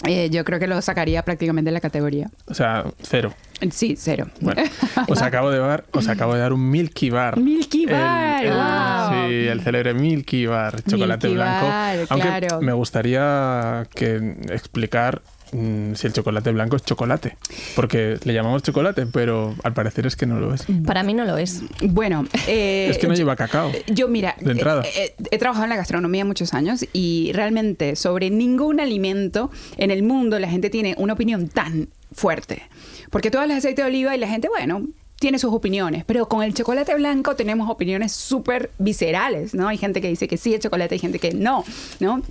Eh, 0.04 0.30
yo 0.30 0.42
creo 0.44 0.58
que 0.58 0.66
lo 0.66 0.82
sacaría 0.82 1.22
prácticamente 1.24 1.68
de 1.70 1.72
la 1.74 1.80
categoría. 1.80 2.28
O 2.46 2.54
sea, 2.54 2.84
cero. 3.02 3.32
Sí, 3.70 3.94
cero. 3.96 4.26
Bueno, 4.40 4.62
os 5.08 5.22
acabo 5.22 5.50
de 5.52 5.60
dar, 5.60 5.84
os 5.92 6.08
acabo 6.08 6.34
de 6.34 6.40
dar 6.40 6.52
un 6.52 6.68
Milky 6.70 7.10
Bar. 7.10 7.38
Milky 7.38 7.84
El- 7.84 7.90
Bar, 7.92 8.44
el- 8.44 8.52
wow. 8.52 9.28
Sí, 9.28 9.34
el 9.46 9.60
célebre 9.60 9.94
Milky 9.94 10.46
Bar, 10.46 10.82
chocolate 10.82 11.28
Milky 11.28 11.36
blanco. 11.40 11.66
Bar, 11.68 11.98
Aunque 12.08 12.26
claro. 12.28 12.60
me 12.62 12.72
gustaría 12.72 13.86
que 13.94 14.36
explicar 14.50 15.22
mm, 15.52 15.94
si 15.94 16.06
el 16.06 16.12
chocolate 16.12 16.50
blanco 16.52 16.76
es 16.76 16.84
chocolate. 16.84 17.36
Porque 17.76 18.18
le 18.24 18.34
llamamos 18.34 18.62
chocolate, 18.62 19.06
pero 19.06 19.54
al 19.62 19.72
parecer 19.72 20.06
es 20.06 20.16
que 20.16 20.26
no 20.26 20.40
lo 20.40 20.52
es. 20.54 20.64
Para 20.84 21.02
mí 21.02 21.14
no 21.14 21.24
lo 21.24 21.38
es. 21.38 21.62
Bueno, 21.82 22.26
eh, 22.48 22.88
Es 22.90 22.98
que 22.98 23.06
no 23.06 23.14
lleva 23.14 23.36
cacao. 23.36 23.70
Yo, 23.88 24.08
mira, 24.08 24.34
De 24.40 24.52
entrada. 24.52 24.82
eh, 24.82 24.90
eh, 24.96 25.14
he 25.30 25.38
trabajado 25.38 25.64
en 25.64 25.70
la 25.70 25.76
gastronomía 25.76 26.24
muchos 26.24 26.54
años 26.54 26.84
y 26.92 27.30
realmente 27.34 27.96
sobre 27.96 28.30
ningún 28.30 28.80
alimento 28.80 29.50
en 29.76 29.90
el 29.90 30.02
mundo 30.02 30.38
la 30.38 30.48
gente 30.48 30.70
tiene 30.70 30.94
una 30.98 31.12
opinión 31.12 31.48
tan 31.48 31.88
fuerte. 32.12 32.62
Porque 33.10 33.30
tú 33.30 33.38
hablas 33.38 33.56
de 33.56 33.58
aceite 33.58 33.82
de 33.82 33.88
oliva 33.88 34.14
y 34.16 34.18
la 34.18 34.26
gente, 34.28 34.48
bueno, 34.48 34.82
tiene 35.18 35.38
sus 35.38 35.52
opiniones, 35.52 36.04
pero 36.04 36.26
con 36.28 36.42
el 36.42 36.52
chocolate 36.52 36.94
blanco 36.96 37.36
tenemos 37.36 37.70
opiniones 37.70 38.10
súper 38.10 38.70
viscerales, 38.78 39.54
¿no? 39.54 39.68
Hay 39.68 39.78
gente 39.78 40.00
que 40.00 40.08
dice 40.08 40.26
que 40.26 40.36
sí 40.36 40.52
es 40.52 40.60
chocolate, 40.60 40.96
hay 40.96 40.98
gente 40.98 41.20
que 41.20 41.32
no, 41.32 41.64
¿no? 42.00 42.22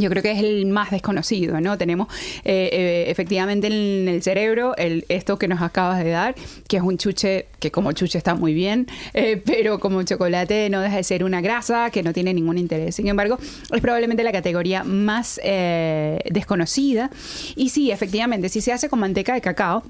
Yo 0.00 0.10
creo 0.10 0.22
que 0.22 0.32
es 0.32 0.38
el 0.38 0.66
más 0.66 0.90
desconocido, 0.90 1.60
¿no? 1.60 1.78
Tenemos 1.78 2.08
eh, 2.44 2.68
eh, 2.72 3.04
efectivamente 3.08 3.66
en 3.66 4.08
el 4.08 4.22
cerebro 4.22 4.76
el, 4.76 5.04
esto 5.08 5.38
que 5.38 5.48
nos 5.48 5.62
acabas 5.62 6.02
de 6.04 6.10
dar, 6.10 6.34
que 6.68 6.76
es 6.76 6.82
un 6.82 6.98
chuche, 6.98 7.46
que 7.58 7.70
como 7.70 7.92
chuche 7.92 8.18
está 8.18 8.34
muy 8.34 8.52
bien, 8.52 8.86
eh, 9.14 9.42
pero 9.44 9.80
como 9.80 10.02
chocolate 10.02 10.68
no 10.70 10.80
deja 10.80 10.96
de 10.96 11.04
ser 11.04 11.24
una 11.24 11.40
grasa 11.40 11.90
que 11.90 12.02
no 12.02 12.12
tiene 12.12 12.34
ningún 12.34 12.58
interés. 12.58 12.94
Sin 12.96 13.08
embargo, 13.08 13.38
es 13.72 13.80
probablemente 13.80 14.22
la 14.22 14.32
categoría 14.32 14.84
más 14.84 15.40
eh, 15.42 16.18
desconocida. 16.30 17.10
Y 17.54 17.70
sí, 17.70 17.90
efectivamente, 17.90 18.48
si 18.48 18.60
se 18.60 18.72
hace 18.72 18.88
con 18.88 19.00
manteca 19.00 19.34
de 19.34 19.40
cacao, 19.40 19.82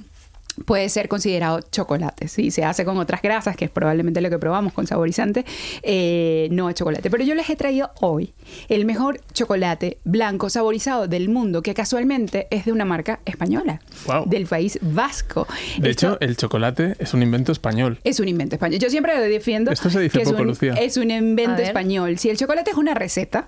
puede 0.64 0.88
ser 0.88 1.08
considerado 1.08 1.60
chocolate. 1.70 2.28
Si 2.28 2.50
se 2.50 2.64
hace 2.64 2.84
con 2.84 2.96
otras 2.98 3.22
grasas, 3.22 3.56
que 3.56 3.66
es 3.66 3.70
probablemente 3.70 4.20
lo 4.20 4.30
que 4.30 4.38
probamos 4.38 4.72
con 4.72 4.86
saborizante, 4.86 5.44
eh, 5.82 6.48
no 6.50 6.68
es 6.68 6.74
chocolate. 6.76 7.10
Pero 7.10 7.24
yo 7.24 7.34
les 7.34 7.48
he 7.50 7.56
traído 7.56 7.90
hoy 8.00 8.32
el 8.68 8.84
mejor 8.84 9.20
chocolate 9.32 9.98
blanco 10.04 10.50
saborizado 10.50 11.08
del 11.08 11.28
mundo, 11.28 11.62
que 11.62 11.74
casualmente 11.74 12.46
es 12.50 12.64
de 12.64 12.72
una 12.72 12.84
marca 12.84 13.20
española, 13.24 13.80
Guau. 14.04 14.24
del 14.28 14.46
país 14.46 14.78
vasco. 14.82 15.46
De 15.78 15.90
Esto 15.90 16.06
hecho, 16.14 16.20
el 16.20 16.36
chocolate 16.36 16.94
es 16.98 17.14
un 17.14 17.22
invento 17.22 17.52
español. 17.52 17.98
es 18.04 18.20
un 18.20 18.28
invento 18.28 18.54
español. 18.54 18.80
Yo 18.80 18.90
siempre 18.90 19.18
defiendo 19.28 19.70
Esto 19.70 19.90
se 19.90 20.00
dice 20.00 20.18
que 20.18 20.22
es, 20.24 20.30
poco, 20.30 20.42
un, 20.42 20.48
Lucía. 20.48 20.74
es 20.74 20.96
un 20.96 21.10
invento 21.10 21.62
español. 21.62 22.18
Si 22.18 22.30
el 22.30 22.36
chocolate 22.36 22.70
es 22.70 22.76
una 22.76 22.94
receta, 22.94 23.46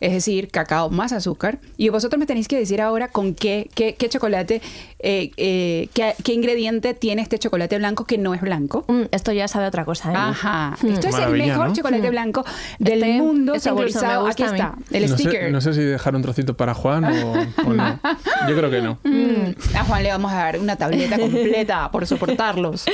es 0.00 0.12
decir, 0.12 0.48
cacao 0.48 0.90
más 0.90 1.12
azúcar, 1.12 1.58
y 1.76 1.88
vosotros 1.88 2.18
me 2.18 2.26
tenéis 2.26 2.48
que 2.48 2.58
decir 2.58 2.80
ahora 2.82 3.08
con 3.08 3.34
qué, 3.34 3.70
qué, 3.74 3.94
qué 3.94 4.08
chocolate, 4.08 4.60
eh, 4.98 5.30
eh, 5.36 5.88
qué, 5.94 6.14
qué 6.22 6.32
ingrediente 6.34 6.94
tiene 6.94 7.22
este 7.22 7.38
chocolate 7.38 7.78
blanco 7.78 8.04
que 8.04 8.18
no 8.18 8.34
es 8.34 8.40
blanco. 8.40 8.84
Mm, 8.88 9.02
esto 9.10 9.32
ya 9.32 9.48
sabe 9.48 9.66
otra 9.66 9.84
cosa, 9.84 10.10
¿eh? 10.12 10.16
Ajá. 10.16 10.76
Esto 10.86 11.08
es 11.08 11.18
el 11.18 11.30
mejor 11.32 11.68
¿no? 11.68 11.74
chocolate 11.74 12.10
blanco 12.10 12.44
del 12.78 13.02
Este 13.02 13.22
mundo 13.22 13.54
es 13.54 13.62
sabroso, 13.62 14.00
saborizado. 14.00 14.26
Aquí 14.26 14.42
está, 14.42 14.74
el 14.90 15.08
no, 15.10 15.16
sticker. 15.16 15.44
sé, 15.46 15.50
no 15.50 15.60
sé 15.60 15.74
si 15.74 15.80
dejar 15.82 16.14
un 16.16 16.22
trocito 16.22 16.54
para 16.56 16.74
Juan 16.74 17.04
o, 17.04 17.32
o 17.66 17.72
no. 17.72 18.00
Yo 18.48 18.56
creo 18.56 18.70
que 18.70 18.82
no. 18.82 18.98
Mm, 19.04 19.76
A 19.76 19.84
Juan 19.84 20.02
le 20.02 20.10
vamos 20.10 20.32
a 20.32 20.36
dar 20.36 20.58
una 20.58 20.76
tableta 20.76 21.18
completa 21.18 21.90
por 21.90 22.06
soportarlos. 22.06 22.84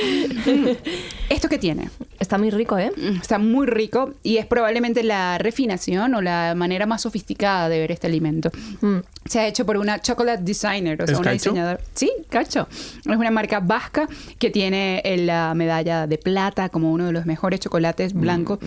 Mm. 0.45 0.69
¿Esto 1.29 1.49
qué 1.49 1.57
tiene? 1.57 1.89
Está 2.23 2.37
muy 2.37 2.49
rico, 2.49 2.77
¿eh? 2.77 2.91
Mm, 2.95 3.17
Está 3.21 3.37
muy 3.37 3.67
rico 3.67 4.13
y 4.23 4.37
es 4.37 4.45
probablemente 4.45 5.03
la 5.03 5.37
refinación 5.37 6.15
o 6.15 6.21
la 6.21 6.53
manera 6.55 6.85
más 6.85 7.01
sofisticada 7.01 7.69
de 7.69 7.79
ver 7.79 7.91
este 7.91 8.07
alimento. 8.07 8.49
Mm. 8.81 8.97
Se 9.25 9.39
ha 9.39 9.47
hecho 9.47 9.65
por 9.65 9.77
una 9.77 10.01
chocolate 10.01 10.41
designer, 10.43 11.01
o 11.01 11.05
sea, 11.05 11.13
¿Es 11.13 11.19
una 11.19 11.31
Cacho? 11.31 11.49
diseñadora. 11.51 11.79
Sí, 11.93 12.11
Cacho. 12.29 12.67
Es 12.71 13.05
una 13.05 13.29
marca 13.31 13.59
vasca 13.59 14.07
que 14.39 14.49
tiene 14.49 15.01
eh, 15.03 15.17
la 15.17 15.53
medalla 15.53 16.07
de 16.07 16.17
plata 16.17 16.69
como 16.69 16.91
uno 16.91 17.05
de 17.07 17.11
los 17.11 17.25
mejores 17.25 17.59
chocolates 17.59 18.13
blancos 18.13 18.59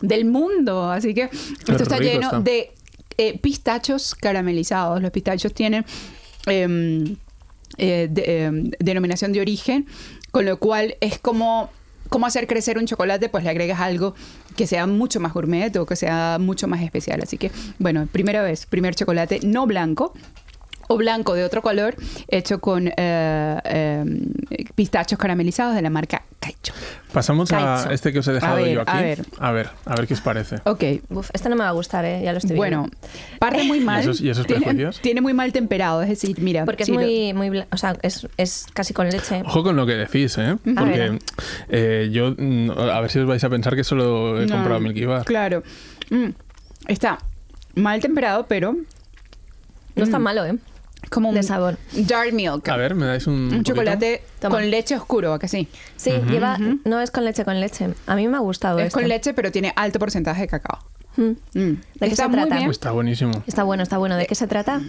del 0.00 0.24
mundo. 0.26 0.90
Así 0.90 1.12
que 1.14 1.24
esto 1.32 1.82
está 1.82 1.98
lleno 1.98 2.26
está. 2.26 2.40
de 2.40 2.70
eh, 3.18 3.38
pistachos 3.38 4.14
caramelizados. 4.14 5.02
Los 5.02 5.10
pistachos 5.10 5.52
tienen 5.54 5.84
em, 6.46 7.16
eh, 7.78 8.06
de- 8.10 8.44
em, 8.44 8.70
denominación 8.78 9.32
de 9.32 9.40
origen 9.40 9.86
con 10.30 10.44
lo 10.44 10.58
cual 10.58 10.96
es 11.00 11.18
como 11.18 11.70
cómo 12.08 12.26
hacer 12.26 12.46
crecer 12.46 12.78
un 12.78 12.86
chocolate, 12.86 13.28
pues 13.28 13.44
le 13.44 13.50
agregas 13.50 13.80
algo 13.80 14.14
que 14.56 14.66
sea 14.66 14.86
mucho 14.86 15.20
más 15.20 15.32
gourmet 15.32 15.74
o 15.76 15.86
que 15.86 15.96
sea 15.96 16.38
mucho 16.40 16.68
más 16.68 16.82
especial. 16.82 17.20
Así 17.22 17.38
que, 17.38 17.50
bueno, 17.78 18.06
primera 18.10 18.42
vez, 18.42 18.66
primer 18.66 18.94
chocolate 18.94 19.40
no 19.42 19.66
blanco, 19.66 20.12
o 20.88 20.96
blanco 20.96 21.34
de 21.34 21.44
otro 21.44 21.62
color, 21.62 21.94
hecho 22.28 22.60
con 22.60 22.88
eh, 22.96 23.60
eh, 23.64 24.04
pistachos 24.74 25.18
caramelizados 25.18 25.74
de 25.74 25.82
la 25.82 25.90
marca 25.90 26.22
Caicho. 26.38 26.72
Pasamos 27.12 27.50
a 27.52 27.88
este 27.92 28.12
que 28.12 28.18
os 28.20 28.28
he 28.28 28.32
dejado 28.32 28.56
A 28.56 28.60
ver, 28.60 28.74
yo 28.74 28.80
aquí. 28.82 28.90
a 28.92 29.00
ver. 29.00 29.24
a 29.38 29.50
ver, 29.52 29.70
a 29.86 29.96
ver 29.96 30.06
qué 30.06 30.14
os 30.14 30.20
parece. 30.20 30.56
Ok. 30.64 30.84
Uf, 31.10 31.30
este 31.32 31.48
no 31.48 31.56
me 31.56 31.62
va 31.64 31.70
a 31.70 31.72
gustar, 31.72 32.04
¿eh? 32.04 32.20
Ya 32.22 32.32
lo 32.32 32.38
estoy 32.38 32.56
Bueno, 32.56 32.82
viendo. 32.90 33.38
parte 33.38 33.64
muy 33.64 33.80
mal. 33.84 34.00
esos- 34.02 34.20
y 34.20 34.28
esos 34.28 34.46
tiene, 34.46 34.60
prejuicios? 34.62 35.00
tiene 35.00 35.20
muy 35.22 35.32
mal 35.32 35.52
temperado, 35.52 36.02
es 36.02 36.08
decir, 36.10 36.38
mira. 36.40 36.64
Porque 36.66 36.82
es 36.82 36.86
si 36.88 36.92
lo- 36.92 37.00
muy, 37.00 37.32
muy... 37.32 37.64
O 37.72 37.76
sea, 37.78 37.96
es, 38.02 38.28
es 38.36 38.66
casi 38.74 38.92
con 38.92 39.08
leche. 39.08 39.42
Ojo 39.46 39.62
con 39.62 39.76
lo 39.76 39.86
que 39.86 39.94
decís, 39.94 40.36
¿eh? 40.38 40.56
Porque 40.76 41.18
eh, 41.70 42.10
yo, 42.12 42.34
mm, 42.36 42.70
a 42.72 43.00
ver 43.00 43.10
si 43.10 43.18
os 43.18 43.26
vais 43.26 43.42
a 43.42 43.48
pensar 43.48 43.74
que 43.74 43.82
solo 43.84 44.40
he 44.40 44.46
No, 44.46 44.54
comprado 44.56 44.80
Milky 44.80 45.04
Bar. 45.06 45.24
Claro. 45.24 45.62
Mm, 46.10 46.28
está 46.86 47.18
mal 47.74 48.00
temperado, 48.00 48.46
pero 48.46 48.76
No 49.94 50.04
está 50.04 50.18
Mm. 50.18 50.22
malo, 50.22 50.44
¿eh? 50.44 50.54
Como 51.10 51.28
un 51.28 51.34
De 51.34 51.42
sabor. 51.42 51.78
dark 51.92 52.32
milk. 52.32 52.68
A 52.68 52.76
ver, 52.76 52.94
me 52.94 53.06
dais 53.06 53.26
un. 53.26 53.62
chocolate 53.64 54.22
Toma. 54.40 54.56
con 54.56 54.70
leche 54.70 54.96
oscuro, 54.96 55.32
¿a 55.34 55.38
que 55.38 55.48
sí? 55.48 55.68
Sí, 55.96 56.10
lleva... 56.28 56.58
No 56.84 57.00
es 57.00 57.10
con 57.10 57.24
leche, 57.24 57.44
con 57.44 57.60
leche. 57.60 57.90
A 58.06 58.16
mí 58.16 58.26
me 58.28 58.36
ha 58.36 58.40
gustado 58.40 58.78
Es 58.78 58.88
este. 58.88 59.00
con 59.00 59.08
leche, 59.08 59.32
pero 59.34 59.50
tiene 59.52 59.72
alto 59.76 59.98
porcentaje 59.98 60.42
de 60.42 60.48
cacao. 60.48 60.78
Mm. 61.16 61.30
¿De 61.54 61.76
qué 62.00 62.06
Está 62.06 62.24
se 62.24 62.28
muy 62.28 62.36
trata? 62.40 62.56
bien. 62.56 62.70
Está 62.70 62.90
buenísimo. 62.90 63.42
Está 63.46 63.62
bueno, 63.62 63.82
está 63.82 63.98
bueno. 63.98 64.16
¿De 64.16 64.26
qué 64.26 64.34
se 64.34 64.46
trata? 64.46 64.80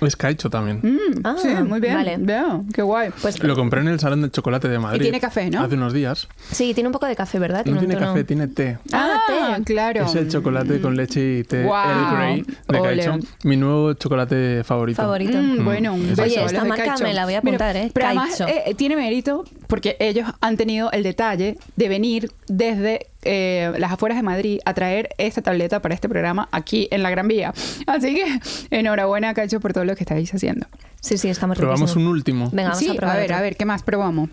Es 0.00 0.16
Caicho 0.16 0.48
también. 0.50 0.80
Mm, 0.82 1.20
Ah, 1.24 1.36
sí, 1.40 1.48
muy 1.48 1.80
bien. 1.80 1.94
vale. 1.94 2.16
Veo, 2.18 2.64
qué 2.72 2.82
guay. 2.82 3.10
Pues 3.20 3.42
Lo 3.42 3.54
compré 3.54 3.80
en 3.82 3.88
el 3.88 4.00
Salón 4.00 4.22
del 4.22 4.30
Chocolate 4.30 4.68
de 4.68 4.78
Madrid. 4.78 5.02
tiene 5.02 5.20
café, 5.20 5.50
¿no? 5.50 5.62
Hace 5.62 5.74
unos 5.74 5.92
días. 5.92 6.28
sí, 6.50 6.72
tiene 6.74 6.88
un 6.88 6.92
poco 6.92 7.06
de 7.06 7.16
café, 7.16 7.38
¿verdad? 7.38 7.64
No 7.66 7.78
tiene 7.78 7.96
café, 7.96 8.24
tiene 8.24 8.48
té. 8.48 8.78
Ah, 8.92 9.56
té. 9.58 9.64
claro. 9.64 10.04
Es 10.04 10.14
el 10.14 10.28
chocolate 10.30 10.80
con 10.80 10.96
leche 10.96 11.38
y 11.40 11.44
té 11.44 11.64
Wow. 11.64 11.74
Earl 11.74 12.16
Grey 12.16 12.44
de 12.68 12.78
Ole. 12.80 13.02
Caicho. 13.04 13.18
Mi 13.44 13.56
nuevo 13.56 13.92
chocolate 13.94 14.64
favorito. 14.64 15.02
Favorito. 15.02 15.36
Mm, 15.38 15.64
bueno, 15.64 15.94
un 15.94 16.00
Oye, 16.00 16.14
beso 16.14 16.40
a 16.40 16.44
esta 16.46 16.64
marca 16.64 16.94
me 17.02 17.12
la 17.14 17.24
voy 17.24 17.34
a 17.34 17.40
Mira, 17.42 17.56
apuntar, 17.56 17.76
¿eh? 17.76 17.90
Pero 17.92 18.06
además 18.06 18.36
Caicho. 18.38 18.46
eh, 18.48 18.74
tiene 18.74 18.96
mérito 18.96 19.44
porque 19.66 19.96
ellos 20.00 20.28
han 20.40 20.56
tenido 20.56 20.90
el 20.92 21.02
detalle 21.02 21.58
de 21.76 21.88
venir 21.88 22.30
desde 22.48 23.06
eh, 23.22 23.72
las 23.78 23.92
afueras 23.92 24.16
de 24.18 24.22
Madrid 24.22 24.60
a 24.64 24.74
traer 24.74 25.10
esta 25.18 25.42
tableta 25.42 25.80
para 25.80 25.94
este 25.94 26.08
programa 26.08 26.48
aquí 26.52 26.88
en 26.90 27.02
la 27.02 27.10
Gran 27.10 27.28
Vía. 27.28 27.52
Así 27.86 28.14
que 28.14 28.40
enhorabuena, 28.70 29.34
Caicho, 29.34 29.60
por 29.60 29.72
todo 29.72 29.84
lo 29.84 29.94
que 29.96 30.04
estáis 30.04 30.32
haciendo. 30.34 30.66
Sí, 31.00 31.16
sí, 31.18 31.28
estamos 31.28 31.56
Probamos 31.56 31.96
un 31.96 32.06
último. 32.06 32.50
Venga, 32.50 32.70
vamos 32.70 32.78
sí, 32.78 32.90
a 32.90 32.94
probar 32.94 33.16
ver, 33.16 33.24
otro. 33.26 33.36
a 33.36 33.40
ver, 33.40 33.56
¿qué 33.56 33.64
más 33.64 33.82
probamos? 33.82 34.30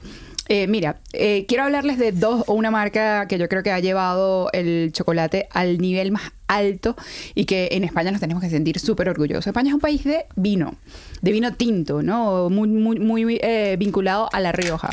Eh, 0.49 0.67
mira, 0.67 0.97
eh, 1.11 1.45
quiero 1.47 1.63
hablarles 1.65 1.97
de 1.97 2.13
dos 2.13 2.43
o 2.47 2.53
una 2.53 2.71
marca 2.71 3.27
que 3.27 3.37
yo 3.37 3.49
creo 3.49 3.63
que 3.63 3.71
ha 3.71 3.79
llevado 3.79 4.49
el 4.53 4.91
chocolate 4.93 5.47
al 5.51 5.77
nivel 5.77 6.11
más 6.11 6.31
alto 6.47 6.95
y 7.35 7.43
que 7.45 7.69
en 7.73 7.83
España 7.83 8.11
nos 8.11 8.21
tenemos 8.21 8.41
que 8.41 8.49
sentir 8.49 8.79
súper 8.79 9.09
orgullosos. 9.09 9.47
España 9.47 9.69
es 9.69 9.73
un 9.73 9.81
país 9.81 10.05
de 10.05 10.25
vino, 10.37 10.75
de 11.21 11.31
vino 11.33 11.53
tinto, 11.53 12.01
¿no? 12.01 12.49
Muy, 12.49 12.69
muy, 12.69 12.99
muy 12.99 13.39
eh, 13.41 13.75
vinculado 13.77 14.29
a 14.31 14.39
La 14.39 14.53
Rioja. 14.53 14.89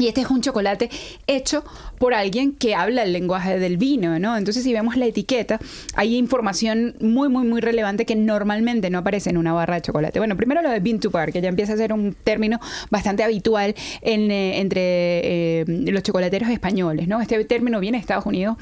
Y 0.00 0.08
este 0.08 0.22
es 0.22 0.30
un 0.30 0.40
chocolate 0.40 0.88
hecho 1.26 1.62
por 1.98 2.14
alguien 2.14 2.52
que 2.52 2.74
habla 2.74 3.02
el 3.02 3.12
lenguaje 3.12 3.58
del 3.58 3.76
vino, 3.76 4.18
¿no? 4.18 4.36
Entonces, 4.36 4.64
si 4.64 4.72
vemos 4.72 4.96
la 4.96 5.04
etiqueta, 5.04 5.60
hay 5.94 6.16
información 6.16 6.94
muy, 7.00 7.28
muy, 7.28 7.46
muy 7.46 7.60
relevante 7.60 8.06
que 8.06 8.16
normalmente 8.16 8.88
no 8.88 8.98
aparece 8.98 9.28
en 9.28 9.36
una 9.36 9.52
barra 9.52 9.74
de 9.74 9.82
chocolate. 9.82 10.18
Bueno, 10.18 10.36
primero 10.38 10.62
lo 10.62 10.70
de 10.70 10.80
bean 10.80 11.00
to 11.00 11.10
bar, 11.10 11.30
que 11.32 11.42
ya 11.42 11.50
empieza 11.50 11.74
a 11.74 11.76
ser 11.76 11.92
un 11.92 12.14
término 12.14 12.58
bastante 12.90 13.22
habitual 13.22 13.74
en, 14.00 14.30
eh, 14.30 14.60
entre 14.60 14.80
eh, 14.82 15.64
los 15.66 16.02
chocolateros 16.02 16.48
españoles, 16.48 17.06
¿no? 17.06 17.20
Este 17.20 17.44
término 17.44 17.78
viene 17.78 17.98
de 17.98 18.00
Estados 18.00 18.24
Unidos 18.24 18.56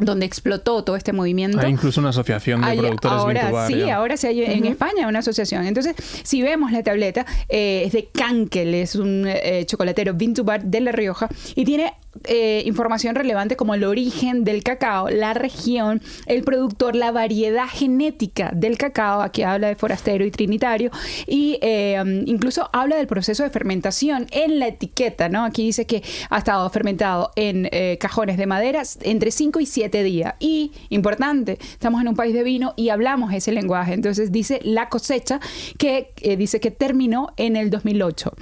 donde 0.00 0.26
explotó 0.26 0.84
todo 0.84 0.96
este 0.96 1.12
movimiento. 1.12 1.58
Hay 1.60 1.70
incluso 1.72 2.00
una 2.00 2.10
asociación 2.10 2.60
de 2.62 2.68
Hay- 2.68 2.78
productores 2.78 3.42
ahora 3.44 3.66
sí, 3.66 3.78
ya. 3.78 3.96
ahora 3.96 4.16
sí 4.16 4.26
hay 4.26 4.42
en 4.44 4.66
España 4.66 5.08
una 5.08 5.20
asociación. 5.20 5.66
Entonces, 5.66 5.94
si 6.22 6.42
vemos 6.42 6.72
la 6.72 6.82
tableta, 6.82 7.26
eh, 7.48 7.82
es 7.86 7.92
de 7.92 8.06
Cankel, 8.06 8.74
es 8.74 8.94
un 8.94 9.24
eh, 9.26 9.64
chocolatero 9.66 10.14
bean 10.14 10.34
to 10.34 10.44
bar 10.44 10.62
de 10.62 10.80
La 10.80 10.92
Rioja 10.92 11.28
y 11.54 11.64
tiene 11.64 11.92
eh, 12.24 12.62
información 12.66 13.14
relevante 13.14 13.54
como 13.56 13.74
el 13.74 13.84
origen 13.84 14.42
del 14.44 14.62
cacao, 14.64 15.08
la 15.08 15.34
región, 15.34 16.02
el 16.26 16.42
productor, 16.42 16.96
la 16.96 17.12
variedad 17.12 17.66
genética 17.70 18.50
del 18.54 18.76
cacao. 18.76 19.20
Aquí 19.22 19.42
habla 19.42 19.68
de 19.68 19.76
forastero 19.76 20.24
y 20.24 20.30
trinitario 20.30 20.90
y 21.26 21.58
eh, 21.62 22.02
incluso 22.26 22.68
habla 22.72 22.96
del 22.96 23.06
proceso 23.06 23.42
de 23.44 23.50
fermentación 23.50 24.26
en 24.30 24.58
la 24.58 24.68
etiqueta, 24.68 25.28
¿no? 25.28 25.44
Aquí 25.44 25.64
dice 25.64 25.86
que 25.86 26.02
ha 26.30 26.38
estado 26.38 26.68
fermentado 26.70 27.30
en 27.36 27.68
eh, 27.72 27.98
cajones 28.00 28.36
de 28.36 28.46
madera 28.46 28.82
entre 29.02 29.30
5 29.30 29.60
y 29.60 29.66
7 29.66 29.87
días. 29.88 30.34
Y, 30.38 30.72
importante, 30.90 31.58
estamos 31.60 32.00
en 32.00 32.08
un 32.08 32.16
país 32.16 32.34
de 32.34 32.42
vino 32.42 32.74
y 32.76 32.90
hablamos 32.90 33.32
ese 33.32 33.52
lenguaje. 33.52 33.94
Entonces 33.94 34.32
dice 34.32 34.60
la 34.62 34.88
cosecha 34.88 35.40
que 35.78 36.12
eh, 36.20 36.36
dice 36.36 36.60
que 36.60 36.70
terminó 36.70 37.32
en 37.36 37.56
el 37.56 37.70
2008. 37.70 38.32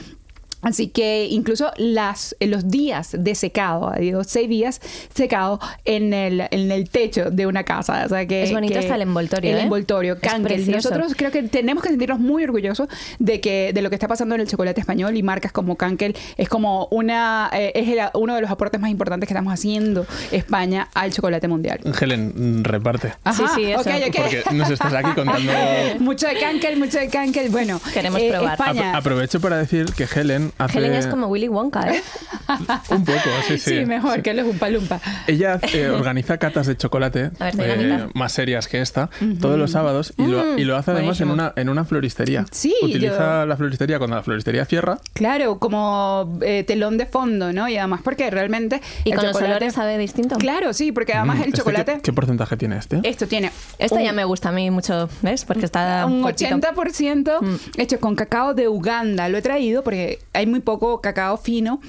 Así 0.67 0.89
que 0.89 1.27
incluso 1.31 1.71
las, 1.77 2.35
eh, 2.41 2.49
los 2.49 2.69
días 2.69 3.15
de 3.17 3.35
secado, 3.37 3.93
digo, 4.01 4.25
seis 4.25 4.49
días 4.49 4.81
secado 5.15 5.61
en 5.85 6.13
el, 6.13 6.41
en 6.51 6.73
el 6.73 6.91
techo 6.91 7.31
de 7.31 7.47
una 7.47 7.63
casa. 7.63 8.03
O 8.05 8.09
sea 8.09 8.27
que, 8.27 8.43
Es 8.43 8.53
bonito 8.53 8.73
que 8.73 8.81
hasta 8.81 8.97
el 8.97 9.03
envoltorio, 9.03 9.53
El 9.53 9.59
¿eh? 9.59 9.63
envoltorio, 9.63 10.19
precioso. 10.19 10.91
Nosotros 10.91 11.15
creo 11.17 11.31
que 11.31 11.45
tenemos 11.45 11.85
que 11.85 11.91
sentirnos 11.91 12.19
muy 12.19 12.43
orgullosos 12.43 12.89
de 13.21 13.41
que 13.41 13.71
de 13.73 13.81
lo 13.83 13.91
que 13.91 13.95
está 13.95 14.09
pasando 14.09 14.35
en 14.35 14.41
el 14.41 14.49
chocolate 14.49 14.81
español 14.81 15.17
y 15.17 15.23
marcas 15.23 15.53
como 15.53 15.77
Cankel 15.77 16.17
es 16.37 16.49
como 16.49 16.89
una 16.91 17.49
eh, 17.53 17.71
es 17.77 17.89
el- 17.89 18.01
uno 18.15 18.35
de 18.35 18.41
los 18.41 18.51
aportes 18.51 18.81
más 18.81 18.91
importantes 18.91 19.29
que 19.29 19.35
estamos 19.35 19.53
haciendo 19.53 20.05
España 20.33 20.89
al 20.95 21.13
chocolate 21.13 21.47
mundial. 21.49 21.79
Helen, 22.01 22.65
reparte. 22.65 23.15
Sí, 23.37 23.45
sí, 23.55 23.65
eso. 23.67 23.83
ok, 23.83 23.87
ok. 24.09 24.17
Porque 24.17 24.43
nos 24.55 24.71
estás 24.71 24.93
aquí 24.95 25.11
contando. 25.15 25.53
mucho 26.01 26.27
de 26.27 26.35
Cankel, 26.39 26.77
mucho 26.79 26.99
de 26.99 27.09
Cankel. 27.09 27.51
Bueno, 27.51 27.77
eh, 27.87 27.91
Queremos 27.95 28.21
probar. 28.23 28.53
España. 28.59 28.93
Apro- 28.93 28.99
aprovecho 28.99 29.41
para 29.41 29.59
decir 29.59 29.87
que 29.97 30.05
Helen 30.13 30.53
hace. 30.59 30.79
Helen 30.79 30.95
es 30.95 31.07
como 31.07 31.27
Willy 31.29 31.49
Wonka, 31.49 31.93
¿eh? 31.93 32.03
Un 32.91 33.05
poco, 33.05 33.21
sí, 33.49 33.59
sí. 33.59 33.79
Sí, 33.81 33.87
mejor 33.87 34.17
sí. 34.17 34.23
que 34.23 34.35
los 34.35 34.47
Umpa 34.47 34.69
Lumpa. 34.71 35.01
Ella 35.27 35.59
eh, 35.73 35.89
organiza 35.95 36.39
catas 36.39 36.67
de 36.67 36.77
chocolate 36.77 37.31
ver, 37.55 37.81
eh, 37.81 38.07
más 38.15 38.33
serias 38.33 38.69
que 38.69 38.81
esta 38.81 39.11
todos 39.41 39.59
los 39.59 39.71
sábados 39.73 40.15
y, 40.17 40.27
lo, 40.27 40.59
y 40.59 40.65
lo 40.65 40.77
hace 40.77 40.93
además 40.93 41.21
en 41.21 41.31
una, 41.31 41.53
en 41.57 41.69
una 41.69 41.85
floristería. 41.85 42.45
Sí, 42.51 42.75
Utiliza 42.83 43.41
yo- 43.41 43.47
la 43.47 43.57
floristería 43.57 43.99
cuando 43.99 44.17
la 44.17 44.23
floristería 44.23 44.65
cierra. 44.65 44.99
Claro, 45.15 45.59
como 45.59 46.39
eh, 46.43 46.65
telón 46.65 46.99
de 46.99 47.07
fondo, 47.07 47.53
¿no? 47.53 47.69
Y 47.69 47.77
además 47.77 48.01
porque 48.05 48.31
realmente 48.31 48.81
Y 49.05 49.11
el 49.11 49.17
con 49.17 49.27
los 49.27 49.33
chocolate- 49.37 49.51
olores 49.51 49.75
sabe 49.75 49.99
distinto. 49.99 50.37
Claro, 50.37 50.73
sí, 50.73 50.93
porque 50.93 51.13
además 51.15 51.39
Mm, 51.39 51.43
el 51.43 51.49
¿este 51.49 51.59
chocolate 51.59 51.93
¿qué, 51.97 52.01
qué 52.03 52.13
porcentaje 52.13 52.57
tiene 52.57 52.77
este? 52.79 53.01
esto 53.03 53.27
tiene 53.27 53.51
Esto 53.79 53.97
un- 53.97 54.03
ya 54.03 54.13
me 54.13 54.25
gusta 54.25 54.49
a 54.51 54.53
mí 54.53 54.71
mucho, 54.71 55.09
¿ves? 55.23 55.45
Porque 55.45 55.65
está 55.65 56.07
un 56.07 56.23
cortito. 56.23 56.55
80% 56.57 57.41
Mm. 57.41 57.57
hecho 57.81 58.01
con 58.01 58.15
cacao 58.17 58.55
de 58.55 58.69
Uganda. 58.69 59.29
Lo 59.29 59.39
he 59.39 59.43
traído 59.43 59.83
porque 59.83 60.19
hay 60.37 60.47
muy 60.47 60.61
poco 60.61 61.01
cacao 61.01 61.37
fino 61.37 61.81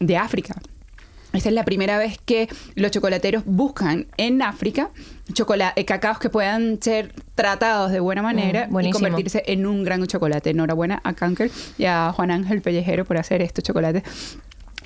de 0.00 0.16
África. 0.16 0.54
Esta 1.32 1.48
es 1.50 1.54
la 1.54 1.64
primera 1.64 1.98
vez 1.98 2.18
que 2.24 2.48
los 2.76 2.90
chocolateros 2.92 3.42
buscan 3.44 4.06
en 4.16 4.40
África 4.40 4.90
chocola- 5.32 5.72
eh, 5.76 5.84
cacaos 5.84 6.18
que 6.18 6.30
puedan 6.30 6.80
ser 6.80 7.12
tratados 7.34 7.90
de 7.90 8.00
buena 8.00 8.22
manera 8.22 8.66
Mm, 8.66 8.68
y 8.68 8.72
buenísimo. 8.72 8.98
convertirse 9.08 9.42
en 9.46 9.66
un 9.66 9.82
gran 9.84 10.06
chocolate. 10.06 10.50
Enhorabuena 10.50 11.00
a 11.04 11.12
Cankel 11.14 11.50
y 11.76 11.84
a 11.84 12.12
Juan 12.14 12.30
Ángel 12.30 12.62
Pellejero 12.62 13.04
por 13.04 13.18
hacer 13.18 13.42
estos 13.42 13.64
chocolates 13.64 14.02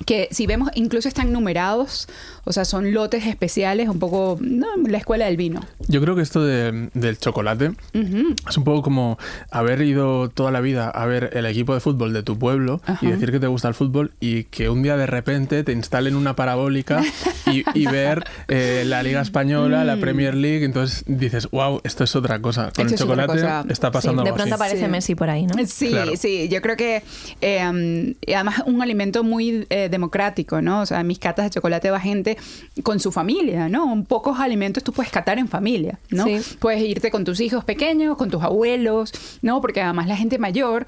que 0.05 0.27
si 0.31 0.47
vemos 0.47 0.69
incluso 0.75 1.07
están 1.07 1.31
numerados, 1.31 2.07
o 2.43 2.53
sea, 2.53 2.65
son 2.65 2.91
lotes 2.93 3.25
especiales, 3.27 3.87
un 3.89 3.99
poco 3.99 4.37
¿no? 4.41 4.67
la 4.87 4.97
escuela 4.97 5.25
del 5.25 5.37
vino. 5.37 5.61
Yo 5.87 6.01
creo 6.01 6.15
que 6.15 6.21
esto 6.21 6.43
de- 6.43 6.89
del 6.93 7.17
chocolate 7.19 7.69
Ujú. 7.93 8.35
es 8.49 8.57
un 8.57 8.63
poco 8.63 8.81
como 8.81 9.17
haber 9.51 9.81
ido 9.81 10.29
toda 10.29 10.51
la 10.51 10.61
vida 10.61 10.89
a 10.89 11.05
ver 11.05 11.31
el 11.33 11.45
equipo 11.45 11.73
de 11.73 11.79
fútbol 11.79 12.13
de 12.13 12.23
tu 12.23 12.37
pueblo 12.39 12.81
Ajá. 12.85 13.05
y 13.05 13.11
decir 13.11 13.31
que 13.31 13.39
te 13.39 13.47
gusta 13.47 13.67
el 13.67 13.73
fútbol 13.73 14.11
y 14.19 14.45
que 14.45 14.69
un 14.69 14.81
día 14.83 14.97
de 14.97 15.05
repente 15.07 15.63
te 15.63 15.71
instalen 15.71 16.15
una 16.15 16.35
parabólica 16.35 17.03
y, 17.51 17.63
y 17.73 17.85
ver 17.85 18.23
eh, 18.47 18.83
la 18.85 19.03
Liga 19.03 19.21
Española, 19.31 19.83
la 19.83 19.97
Premier 19.97 20.33
League, 20.35 20.65
entonces 20.65 21.03
dices, 21.07 21.49
wow, 21.51 21.81
esto 21.83 22.03
es 22.03 22.15
otra 22.15 22.41
cosa. 22.41 22.71
Con 22.75 22.85
Mm. 22.85 22.87
Esto 22.93 23.03
el 23.05 23.19
es 23.19 23.25
chocolate 23.27 23.71
está 23.73 23.87
Sí, 23.89 23.93
pasando 23.93 24.23
de 24.23 24.29
algo 24.29 24.35
pronto 24.37 24.55
así. 24.55 24.63
aparece 24.63 24.85
Sí. 24.85 24.91
Messi 24.91 25.15
por 25.15 25.29
ahí, 25.29 25.45
¿no? 25.45 25.53
Sí, 25.67 25.89
Claro. 25.89 26.11
sí, 26.17 26.49
yo 26.49 26.61
creo 26.61 26.75
que 26.75 27.03
eh, 27.41 28.15
además 28.35 28.63
un 28.65 28.81
alimento 28.81 29.23
muy 29.23 29.65
eh, 29.69 29.89
democrático, 29.91 30.61
¿no? 30.61 30.81
O 30.81 30.85
sea, 30.85 31.03
mis 31.03 31.19
catas 31.19 31.45
de 31.45 31.51
chocolate 31.51 31.91
va 31.91 31.99
gente 31.99 32.37
con 32.83 32.99
su 32.99 33.11
familia, 33.11 33.69
¿no? 33.69 34.03
Pocos 34.07 34.39
alimentos 34.39 34.83
tú 34.83 34.91
puedes 34.93 35.11
catar 35.11 35.37
en 35.37 35.47
familia, 35.47 35.99
¿no? 36.09 36.25
Sí. 36.25 36.39
Puedes 36.59 36.81
irte 36.81 37.11
con 37.11 37.23
tus 37.23 37.39
hijos 37.39 37.63
pequeños, 37.63 38.17
con 38.17 38.29
tus 38.29 38.41
abuelos, 38.41 39.11
¿no? 39.41 39.61
Porque 39.61 39.81
además 39.81 40.07
la 40.07 40.15
gente 40.15 40.39
mayor 40.39 40.85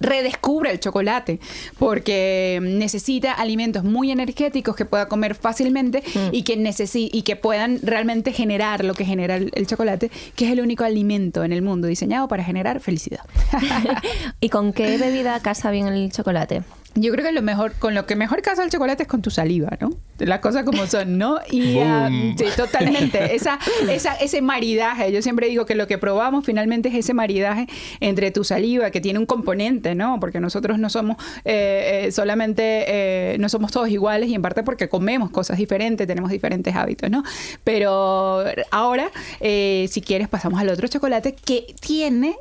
redescubre 0.00 0.70
el 0.70 0.80
chocolate 0.80 1.40
porque 1.78 2.58
necesita 2.62 3.32
alimentos 3.32 3.84
muy 3.84 4.10
energéticos 4.10 4.76
que 4.76 4.84
pueda 4.84 5.08
comer 5.08 5.34
fácilmente 5.34 6.02
y 6.32 6.42
que 6.42 6.56
necesi 6.56 7.10
y 7.12 7.22
que 7.22 7.36
puedan 7.36 7.78
realmente 7.82 8.32
generar 8.32 8.84
lo 8.84 8.94
que 8.94 9.04
genera 9.04 9.36
el, 9.36 9.50
el 9.54 9.66
chocolate, 9.66 10.10
que 10.36 10.46
es 10.46 10.52
el 10.52 10.60
único 10.60 10.84
alimento 10.84 11.44
en 11.44 11.52
el 11.52 11.62
mundo 11.62 11.88
diseñado 11.88 12.28
para 12.28 12.44
generar 12.44 12.80
felicidad. 12.80 13.24
¿Y 14.40 14.48
con 14.48 14.72
qué 14.72 14.98
bebida 14.98 15.40
casa 15.40 15.70
bien 15.70 15.86
el 15.86 16.12
chocolate? 16.12 16.62
Yo 16.94 17.12
creo 17.12 17.24
que 17.24 17.32
lo 17.32 17.42
mejor, 17.42 17.72
con 17.74 17.94
lo 17.94 18.06
que 18.06 18.16
mejor 18.16 18.42
casa 18.42 18.64
el 18.64 18.70
chocolate 18.70 19.04
es 19.04 19.08
con 19.08 19.22
tu 19.22 19.30
saliva, 19.30 19.76
¿no? 19.80 19.92
Las 20.20 20.40
cosas 20.40 20.64
como 20.64 20.86
son, 20.86 21.18
¿no? 21.18 21.38
Y 21.50 21.74
Boom. 21.74 22.36
sí, 22.38 22.44
totalmente. 22.56 23.34
Esa, 23.34 23.58
esa, 23.88 24.14
ese 24.14 24.42
maridaje, 24.42 25.12
yo 25.12 25.22
siempre 25.22 25.48
digo 25.48 25.66
que 25.66 25.74
lo 25.74 25.86
que 25.86 25.98
probamos 25.98 26.44
finalmente 26.44 26.88
es 26.88 26.94
ese 26.94 27.14
maridaje 27.14 27.66
entre 28.00 28.30
tu 28.30 28.44
saliva, 28.44 28.90
que 28.90 29.00
tiene 29.00 29.18
un 29.18 29.26
componente, 29.26 29.94
¿no? 29.94 30.18
Porque 30.20 30.40
nosotros 30.40 30.78
no 30.78 30.90
somos 30.90 31.16
eh, 31.44 32.04
eh, 32.06 32.12
solamente, 32.12 32.84
eh, 32.86 33.36
no 33.38 33.48
somos 33.48 33.72
todos 33.72 33.88
iguales 33.88 34.28
y 34.28 34.34
en 34.34 34.42
parte 34.42 34.62
porque 34.62 34.88
comemos 34.88 35.30
cosas 35.30 35.58
diferentes, 35.58 36.06
tenemos 36.06 36.30
diferentes 36.30 36.74
hábitos, 36.74 37.10
¿no? 37.10 37.22
Pero 37.64 38.44
ahora, 38.70 39.10
si 39.40 40.02
quieres, 40.04 40.28
pasamos 40.28 40.60
al 40.60 40.68
otro 40.68 40.88
chocolate 40.88 41.34
que 41.34 41.74
tiene 41.80 42.36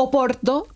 Oporto 0.00 0.68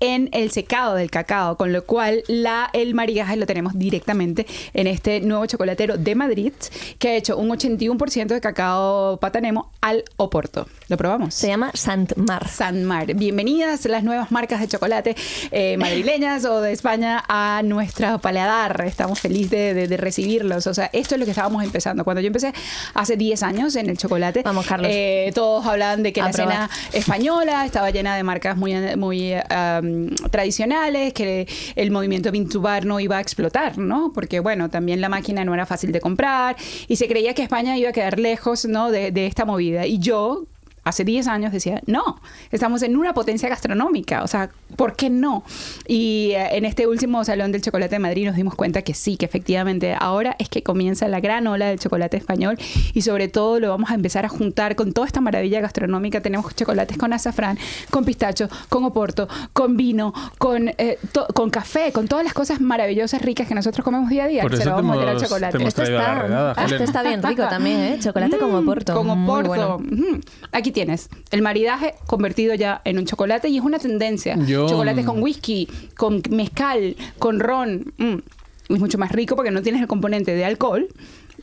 en 0.00 0.28
el 0.32 0.50
secado 0.50 0.94
del 0.94 1.10
cacao, 1.10 1.56
con 1.56 1.72
lo 1.72 1.84
cual 1.84 2.22
la, 2.28 2.68
el 2.72 2.94
maridaje 2.94 3.36
lo 3.36 3.46
tenemos 3.46 3.78
directamente 3.78 4.46
en 4.74 4.86
este 4.86 5.20
nuevo 5.20 5.46
chocolatero 5.46 5.96
de 5.96 6.14
Madrid, 6.14 6.52
que 6.98 7.08
ha 7.08 7.14
hecho 7.16 7.36
un 7.38 7.48
81% 7.48 8.26
de 8.26 8.40
cacao 8.40 9.16
patanemo 9.18 9.70
al 9.80 10.04
Oporto. 10.16 10.66
¿Lo 10.88 10.96
probamos? 10.96 11.34
Se 11.34 11.48
llama 11.48 11.70
Santmar. 11.74 12.46
Sanmar. 12.48 13.14
Bienvenidas 13.14 13.84
las 13.86 14.04
nuevas 14.04 14.30
marcas 14.30 14.60
de 14.60 14.68
chocolate 14.68 15.16
eh, 15.50 15.76
madrileñas 15.78 16.44
o 16.44 16.60
de 16.60 16.72
España 16.72 17.24
a 17.28 17.62
nuestro 17.64 18.18
paladar. 18.18 18.84
Estamos 18.86 19.18
felices 19.20 19.50
de, 19.50 19.74
de- 19.74 19.88
de 19.88 19.96
recibirlos. 19.96 20.66
O 20.66 20.74
sea, 20.74 20.90
esto 20.92 21.14
es 21.14 21.18
lo 21.20 21.24
que 21.24 21.30
estábamos 21.30 21.64
empezando. 21.64 22.04
Cuando 22.04 22.20
yo 22.20 22.26
empecé 22.26 22.52
hace 22.94 23.16
10 23.16 23.42
años 23.42 23.76
en 23.76 23.88
el 23.88 23.96
chocolate, 23.96 24.42
Vamos, 24.42 24.66
Carlos. 24.66 24.90
eh, 24.92 25.30
todos 25.34 25.64
hablaban 25.66 26.02
de 26.02 26.12
que 26.12 26.20
A 26.20 26.26
la 26.26 26.30
probar. 26.32 26.52
escena 26.52 26.70
española 26.92 27.64
estaba 27.64 27.90
llena 27.90 28.14
de 28.16 28.22
marcas 28.22 28.56
muy, 28.56 28.74
muy 28.96 29.32
um, 29.34 29.85
tradicionales, 30.30 31.12
que 31.12 31.46
el 31.74 31.90
movimiento 31.90 32.30
Vintubar 32.30 32.84
no 32.84 33.00
iba 33.00 33.18
a 33.18 33.20
explotar, 33.20 33.78
¿no? 33.78 34.12
Porque, 34.14 34.40
bueno, 34.40 34.70
también 34.70 35.00
la 35.00 35.08
máquina 35.08 35.44
no 35.44 35.54
era 35.54 35.66
fácil 35.66 35.92
de 35.92 36.00
comprar 36.00 36.56
y 36.88 36.96
se 36.96 37.08
creía 37.08 37.34
que 37.34 37.42
España 37.42 37.76
iba 37.76 37.90
a 37.90 37.92
quedar 37.92 38.18
lejos, 38.18 38.64
¿no? 38.66 38.90
De, 38.90 39.10
de 39.10 39.26
esta 39.26 39.44
movida. 39.44 39.86
Y 39.86 39.98
yo, 39.98 40.46
hace 40.86 41.04
10 41.04 41.26
años 41.26 41.52
decía, 41.52 41.80
no, 41.86 42.20
estamos 42.52 42.82
en 42.82 42.96
una 42.96 43.12
potencia 43.12 43.48
gastronómica, 43.48 44.22
o 44.22 44.28
sea, 44.28 44.50
¿por 44.76 44.94
qué 44.94 45.10
no? 45.10 45.42
Y 45.86 46.30
eh, 46.32 46.56
en 46.56 46.64
este 46.64 46.86
último 46.86 47.24
Salón 47.24 47.50
del 47.50 47.60
Chocolate 47.60 47.96
de 47.96 47.98
Madrid 47.98 48.24
nos 48.26 48.36
dimos 48.36 48.54
cuenta 48.54 48.82
que 48.82 48.94
sí, 48.94 49.16
que 49.16 49.26
efectivamente 49.26 49.96
ahora 49.98 50.36
es 50.38 50.48
que 50.48 50.62
comienza 50.62 51.08
la 51.08 51.18
gran 51.20 51.46
ola 51.48 51.66
del 51.66 51.78
chocolate 51.80 52.16
español 52.16 52.56
y 52.94 53.02
sobre 53.02 53.26
todo 53.28 53.58
lo 53.58 53.68
vamos 53.68 53.90
a 53.90 53.94
empezar 53.94 54.24
a 54.24 54.28
juntar 54.28 54.76
con 54.76 54.92
toda 54.92 55.06
esta 55.08 55.20
maravilla 55.20 55.60
gastronómica. 55.60 56.20
Tenemos 56.20 56.54
chocolates 56.54 56.96
con 56.96 57.12
azafrán, 57.12 57.58
con 57.90 58.04
pistacho, 58.04 58.48
con 58.68 58.84
oporto, 58.84 59.28
con 59.52 59.76
vino, 59.76 60.14
con, 60.38 60.68
eh, 60.78 60.98
to- 61.12 61.26
con 61.34 61.50
café, 61.50 61.90
con 61.92 62.06
todas 62.06 62.24
las 62.24 62.32
cosas 62.32 62.60
maravillosas, 62.60 63.22
ricas 63.22 63.48
que 63.48 63.54
nosotros 63.56 63.84
comemos 63.84 64.08
día 64.08 64.24
a 64.24 64.28
día. 64.28 64.42
Por 64.42 64.56
se 64.56 64.64
lo 64.64 64.72
vamos 64.76 64.92
a 64.92 64.94
meter 64.94 65.08
al 65.08 65.16
hemos- 65.16 65.22
chocolate. 65.28 65.52
te 65.52 65.62
hemos 65.64 65.68
Esto 65.68 65.82
a 65.82 65.84
está, 65.84 66.22
redada, 66.22 66.52
esto 66.52 66.62
Helen. 66.76 66.82
está 66.82 67.02
bien 67.02 67.22
rico 67.24 67.42
también, 67.48 67.80
¿eh? 67.80 67.98
Chocolate 68.00 68.38
con 68.38 68.52
Mm, 68.52 68.54
oporto. 68.54 68.94
Con 68.94 69.06
Muy 69.06 69.40
oporto. 69.40 69.78
bueno. 69.78 70.20
Aquí 70.52 70.70
tienes 70.76 71.08
el 71.30 71.40
maridaje 71.40 71.94
convertido 72.06 72.54
ya 72.54 72.82
en 72.84 72.98
un 72.98 73.06
chocolate 73.06 73.48
y 73.48 73.56
es 73.56 73.64
una 73.64 73.78
tendencia. 73.78 74.36
Yo- 74.46 74.68
Chocolates 74.68 75.06
con 75.06 75.22
whisky, 75.22 75.66
con 75.96 76.20
mezcal, 76.28 76.94
con 77.18 77.40
ron. 77.40 77.94
Mm. 77.96 78.16
Es 78.68 78.78
mucho 78.78 78.98
más 78.98 79.10
rico 79.10 79.36
porque 79.36 79.50
no 79.50 79.62
tienes 79.62 79.80
el 79.80 79.86
componente 79.88 80.34
de 80.34 80.44
alcohol, 80.44 80.86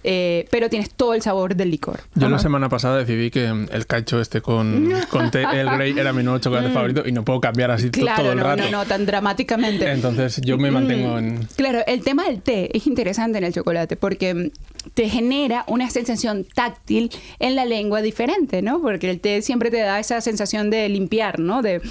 eh, 0.03 0.47
pero 0.51 0.69
tienes 0.69 0.89
todo 0.89 1.13
el 1.13 1.21
sabor 1.21 1.55
del 1.55 1.71
licor. 1.71 2.01
Yo 2.15 2.29
la 2.29 2.39
semana 2.39 2.69
pasada 2.69 2.97
decidí 2.97 3.31
que 3.31 3.51
mm, 3.51 3.67
el 3.71 3.85
cacho 3.87 4.19
este 4.19 4.41
con, 4.41 4.91
con 5.09 5.31
té 5.31 5.43
El 5.53 5.69
Grey 5.69 5.97
era 5.97 6.11
mi 6.11 6.23
nuevo 6.23 6.39
chocolate 6.39 6.69
favorito 6.69 7.03
y 7.05 7.11
no 7.11 7.23
puedo 7.23 7.39
cambiar 7.39 7.71
así 7.71 7.83
Mm. 7.83 7.91
Claro, 7.91 8.23
todo 8.23 8.31
el 8.31 8.37
no, 8.39 8.43
rato. 8.43 8.63
no, 8.63 8.71
no, 8.71 8.85
tan 8.85 9.05
dramáticamente. 9.05 9.91
Entonces 9.91 10.41
yo 10.41 10.57
me 10.57 10.71
mantengo 10.71 11.17
en... 11.17 11.47
Claro, 11.55 11.79
el 11.85 12.01
tema 12.03 12.23
del 12.23 12.41
té 12.41 12.75
es 12.75 12.87
interesante 12.87 13.37
en 13.37 13.43
el 13.43 13.53
chocolate 13.53 13.95
porque 13.95 14.33
mm, 14.33 14.51
te 14.93 15.09
genera 15.09 15.63
una 15.67 15.89
sensación 15.89 16.45
táctil 16.53 17.11
en 17.39 17.55
la 17.55 17.65
lengua 17.65 18.01
diferente, 18.01 18.61
¿no? 18.61 18.81
Porque 18.81 19.09
el 19.09 19.19
té 19.19 19.41
siempre 19.41 19.69
te 19.71 19.79
da 19.79 19.99
esa 19.99 20.21
sensación 20.21 20.69
de 20.69 20.89
limpiar, 20.89 21.39
¿no? 21.39 21.61
De 21.61 21.81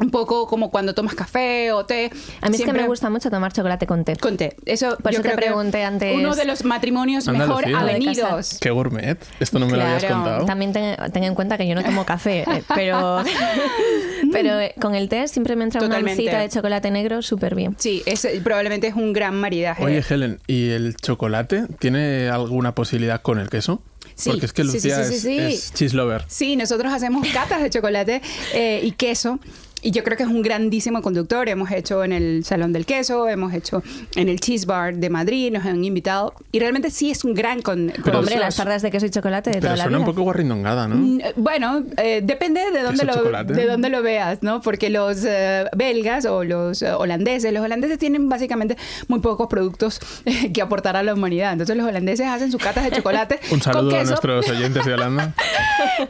un 0.00 0.10
poco 0.10 0.46
como 0.46 0.70
cuando 0.70 0.94
tomas 0.94 1.14
café 1.14 1.72
o 1.72 1.84
té. 1.86 2.06
A 2.40 2.46
mí 2.48 2.50
es 2.50 2.50
que 2.52 2.56
siempre 2.64 2.82
me 2.82 2.88
gusta 2.88 3.10
mucho 3.10 3.30
tomar 3.30 3.52
chocolate 3.52 3.86
con 3.86 4.04
té. 4.04 4.16
Con 4.16 4.36
té. 4.36 4.56
Eso, 4.66 4.96
Por 4.96 5.12
yo 5.12 5.20
eso 5.20 5.22
te 5.22 5.28
creo 5.28 5.36
que 5.36 5.46
pregunté 5.46 5.84
antes- 5.84 6.16
Uno 6.16 6.34
de 6.34 6.44
los 6.44 6.64
matrimonios 6.64 7.26
mejor 7.28 7.64
Andalucía. 7.66 7.78
avenidos. 7.80 8.58
Qué 8.60 8.70
gourmet. 8.70 9.18
Esto 9.38 9.58
no 9.58 9.66
me 9.66 9.76
lo 9.76 9.82
habías 9.82 10.00
Claro, 10.04 10.14
contado. 10.16 10.44
También 10.46 10.72
ten, 10.72 10.96
ten 11.12 11.24
en 11.24 11.34
cuenta 11.34 11.56
que 11.58 11.66
yo 11.68 11.74
no 11.74 11.82
tomo 11.84 12.04
café, 12.04 12.40
eh, 12.50 12.62
pero, 12.74 13.22
pero 14.32 14.58
eh, 14.60 14.74
con 14.80 14.94
el 14.94 15.08
té 15.08 15.28
siempre 15.28 15.56
me 15.56 15.64
entra 15.64 15.80
Totalmente. 15.80 16.22
una 16.22 16.30
oncita 16.30 16.38
de 16.42 16.48
chocolate 16.48 16.90
negro 16.90 17.22
súper 17.22 17.54
bien. 17.54 17.76
Sí, 17.78 18.02
ese 18.06 18.40
probablemente 18.40 18.86
es 18.88 18.94
un 18.94 19.12
gran 19.12 19.34
maridaje. 19.36 19.84
Oye, 19.84 20.02
Helen, 20.08 20.40
¿y 20.46 20.70
el 20.70 20.96
chocolate 20.96 21.64
tiene 21.78 22.28
alguna 22.28 22.74
posibilidad 22.74 23.20
con 23.22 23.38
el 23.38 23.48
queso? 23.50 23.82
Sí, 24.14 24.30
Porque 24.30 24.46
es 24.46 24.52
que 24.52 24.64
sí, 24.64 24.68
sí, 24.68 24.74
Lucía 24.88 25.04
sí, 25.04 25.10
sí, 25.10 25.14
es, 25.16 25.22
sí. 25.22 25.38
es 25.70 25.72
cheese 25.74 25.94
lover. 25.94 26.24
Sí, 26.28 26.54
nosotros 26.56 26.92
hacemos 26.92 27.26
catas 27.32 27.62
de 27.62 27.70
chocolate 27.70 28.20
eh, 28.52 28.80
y 28.82 28.92
queso. 28.92 29.38
Y 29.82 29.92
yo 29.92 30.02
creo 30.04 30.16
que 30.16 30.24
es 30.24 30.28
un 30.28 30.42
grandísimo 30.42 31.00
conductor. 31.02 31.48
Hemos 31.48 31.70
hecho 31.70 32.04
en 32.04 32.12
el 32.12 32.44
Salón 32.44 32.72
del 32.72 32.84
Queso, 32.86 33.28
hemos 33.28 33.52
hecho 33.54 33.82
en 34.14 34.28
el 34.28 34.38
Cheese 34.40 34.66
Bar 34.66 34.94
de 34.96 35.08
Madrid, 35.10 35.50
nos 35.52 35.64
han 35.64 35.82
invitado. 35.84 36.34
Y 36.52 36.60
realmente 36.60 36.90
sí 36.90 37.10
es 37.10 37.24
un 37.24 37.34
gran 37.34 37.62
con, 37.62 37.92
Pero 38.04 38.18
Hombre, 38.18 38.38
las 38.38 38.56
tardes 38.56 38.82
de 38.82 38.90
queso 38.90 39.06
y 39.06 39.10
chocolate 39.10 39.50
de 39.50 39.54
Pero 39.56 39.66
toda 39.68 39.76
la 39.76 39.82
suena 39.84 39.98
vida. 39.98 40.06
un 40.08 40.14
poco 40.14 40.22
guarrindongada, 40.24 40.86
¿no? 40.88 40.96
Mm, 40.96 41.20
eh, 41.20 41.32
Bueno, 41.36 41.82
eh, 41.96 42.20
depende 42.22 42.60
de 42.70 42.82
dónde, 42.82 43.04
lo, 43.04 43.14
chocolate. 43.14 43.52
de 43.54 43.66
dónde 43.66 43.88
lo 43.88 44.02
veas, 44.02 44.42
¿no? 44.42 44.60
Porque 44.60 44.90
los 44.90 45.24
eh, 45.24 45.64
belgas 45.76 46.26
o 46.26 46.44
los 46.44 46.82
eh, 46.82 46.92
holandeses, 46.92 47.52
los 47.52 47.64
holandeses 47.64 47.98
tienen 47.98 48.28
básicamente 48.28 48.76
muy 49.08 49.20
pocos 49.20 49.46
productos 49.48 50.00
eh, 50.26 50.52
que 50.52 50.60
aportar 50.62 50.96
a 50.96 51.02
la 51.02 51.14
humanidad. 51.14 51.52
Entonces 51.52 51.76
los 51.76 51.86
holandeses 51.86 52.26
hacen 52.26 52.52
sus 52.52 52.62
catas 52.62 52.84
de 52.84 52.90
chocolate 52.96 53.40
Un 53.44 53.48
con 53.50 53.62
saludo 53.62 53.90
a 53.96 53.98
queso. 54.00 54.10
nuestros 54.10 54.48
oyentes 54.50 54.84
de 54.84 54.92
Holanda. 54.94 55.34
Ellos 55.98 56.08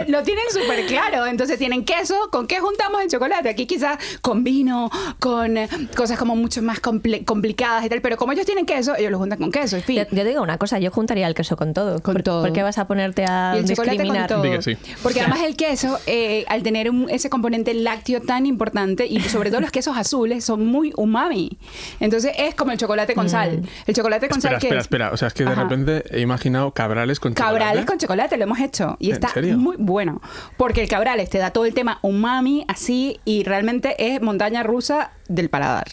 eh, 0.00 0.04
lo 0.08 0.22
tienen 0.22 0.44
súper 0.52 0.86
claro. 0.86 1.26
Entonces 1.26 1.58
tienen 1.58 1.84
queso. 1.84 2.14
¿Con 2.30 2.46
qué 2.46 2.60
juntamos 2.60 2.99
el 3.00 3.08
chocolate? 3.10 3.48
Aquí 3.48 3.66
quizás 3.66 3.98
con 4.22 4.44
vino, 4.44 4.90
con 5.18 5.56
cosas 5.96 6.18
como 6.18 6.36
mucho 6.36 6.62
más 6.62 6.80
comple- 6.80 7.24
complicadas 7.24 7.84
y 7.84 7.88
tal. 7.88 8.00
Pero 8.00 8.16
como 8.16 8.32
ellos 8.32 8.46
tienen 8.46 8.66
queso, 8.66 8.94
ellos 8.96 9.10
lo 9.10 9.18
juntan 9.18 9.38
con 9.38 9.50
queso. 9.52 9.76
En 9.76 9.82
fin. 9.82 9.96
Yo, 10.10 10.16
yo 10.16 10.24
digo 10.24 10.42
una 10.42 10.58
cosa, 10.58 10.78
yo 10.78 10.90
juntaría 10.90 11.26
el 11.26 11.34
queso 11.34 11.56
con 11.56 11.74
todo. 11.74 12.00
Con 12.02 12.14
¿Por, 12.14 12.22
todo. 12.22 12.42
¿Por 12.42 12.52
qué 12.52 12.62
vas 12.62 12.78
a 12.78 12.86
ponerte 12.86 13.24
a 13.24 13.54
Y 13.56 13.58
el 13.60 13.64
chocolate 13.66 13.96
con 13.96 14.04
discriminar? 14.14 14.28
todo. 14.28 14.62
Sí. 14.62 14.76
Porque 15.02 15.20
además 15.20 15.40
el 15.42 15.56
queso, 15.56 15.98
eh, 16.06 16.44
al 16.48 16.62
tener 16.62 16.90
un- 16.90 17.08
ese 17.10 17.30
componente 17.30 17.74
lácteo 17.74 18.20
tan 18.20 18.46
importante, 18.46 19.06
y 19.06 19.20
sobre 19.20 19.50
todo 19.50 19.60
los 19.60 19.70
quesos 19.70 19.96
azules, 19.96 20.44
son 20.44 20.66
muy 20.66 20.92
umami. 20.96 21.56
Entonces 22.00 22.32
es 22.38 22.54
como 22.54 22.72
el 22.72 22.78
chocolate 22.78 23.14
con 23.14 23.28
sal. 23.28 23.62
El 23.86 23.94
chocolate 23.94 24.28
con 24.28 24.38
espera, 24.38 24.54
sal, 24.54 24.60
¿qué 24.60 24.66
espera, 24.66 24.80
es? 24.80 24.84
espera. 24.86 25.10
O 25.12 25.16
sea, 25.16 25.28
es 25.28 25.34
que 25.34 25.44
de 25.44 25.50
Ajá. 25.52 25.62
repente 25.62 26.04
he 26.10 26.20
imaginado 26.20 26.70
cabrales 26.72 27.20
con 27.20 27.32
Cabrales 27.34 27.66
chocolate. 27.68 27.86
con 27.86 27.98
chocolate, 27.98 28.36
lo 28.36 28.44
hemos 28.44 28.60
hecho. 28.60 28.96
Y 28.98 29.08
¿En 29.08 29.14
está 29.14 29.28
serio? 29.28 29.56
muy 29.58 29.76
bueno. 29.78 30.20
Porque 30.56 30.82
el 30.82 30.88
cabrales 30.88 31.30
te 31.30 31.38
da 31.38 31.50
todo 31.50 31.64
el 31.64 31.74
tema 31.74 31.98
umami 32.02 32.64
así 32.68 32.89
y 33.24 33.42
realmente 33.44 33.94
es 33.98 34.20
montaña 34.22 34.62
rusa 34.62 35.10
del 35.28 35.48
paladar. 35.50 35.88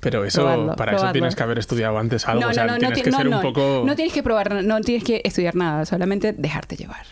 Pero 0.00 0.24
eso, 0.24 0.40
Probarlo, 0.40 0.74
para 0.74 0.96
eso 0.96 1.12
tienes 1.12 1.36
que 1.36 1.42
haber 1.44 1.60
estudiado 1.60 1.96
antes 1.96 2.26
algo. 2.26 2.40
no, 2.40 2.48
o 2.48 2.52
sea, 2.52 2.64
no, 2.64 2.72
no, 2.72 2.78
tienes 2.78 3.02
que 3.04 3.10
no, 3.12 3.16
ser 3.18 3.26
no, 3.30 3.36
un 3.36 3.42
poco... 3.42 3.84
no 3.86 3.94
tienes 3.94 4.12
que 4.12 4.20
probar, 4.24 4.64
no 4.64 4.80
tienes 4.80 5.04
que 5.04 5.20
estudiar 5.24 5.54
nada, 5.54 5.86
solamente 5.86 6.32
dejarte 6.32 6.74
llevar. 6.74 7.06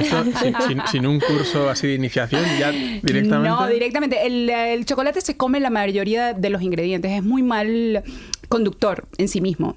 Esto, 0.00 0.24
sin, 0.42 0.54
sin- 0.66 0.82
sin 0.90 1.06
un 1.06 1.20
curso 1.20 1.70
así 1.70 1.86
de 1.86 1.94
iniciación, 1.94 2.42
ya 2.58 2.72
directamente... 3.02 3.48
No, 3.48 3.68
directamente. 3.68 4.26
El, 4.26 4.50
el 4.50 4.84
chocolate 4.84 5.20
se 5.20 5.36
come 5.36 5.60
la 5.60 5.70
mayoría 5.70 6.32
de 6.32 6.50
los 6.50 6.60
ingredientes. 6.62 7.12
Es 7.12 7.22
muy 7.22 7.44
mal 7.44 8.02
conductor 8.48 9.06
en 9.16 9.28
sí 9.28 9.40
mismo. 9.40 9.76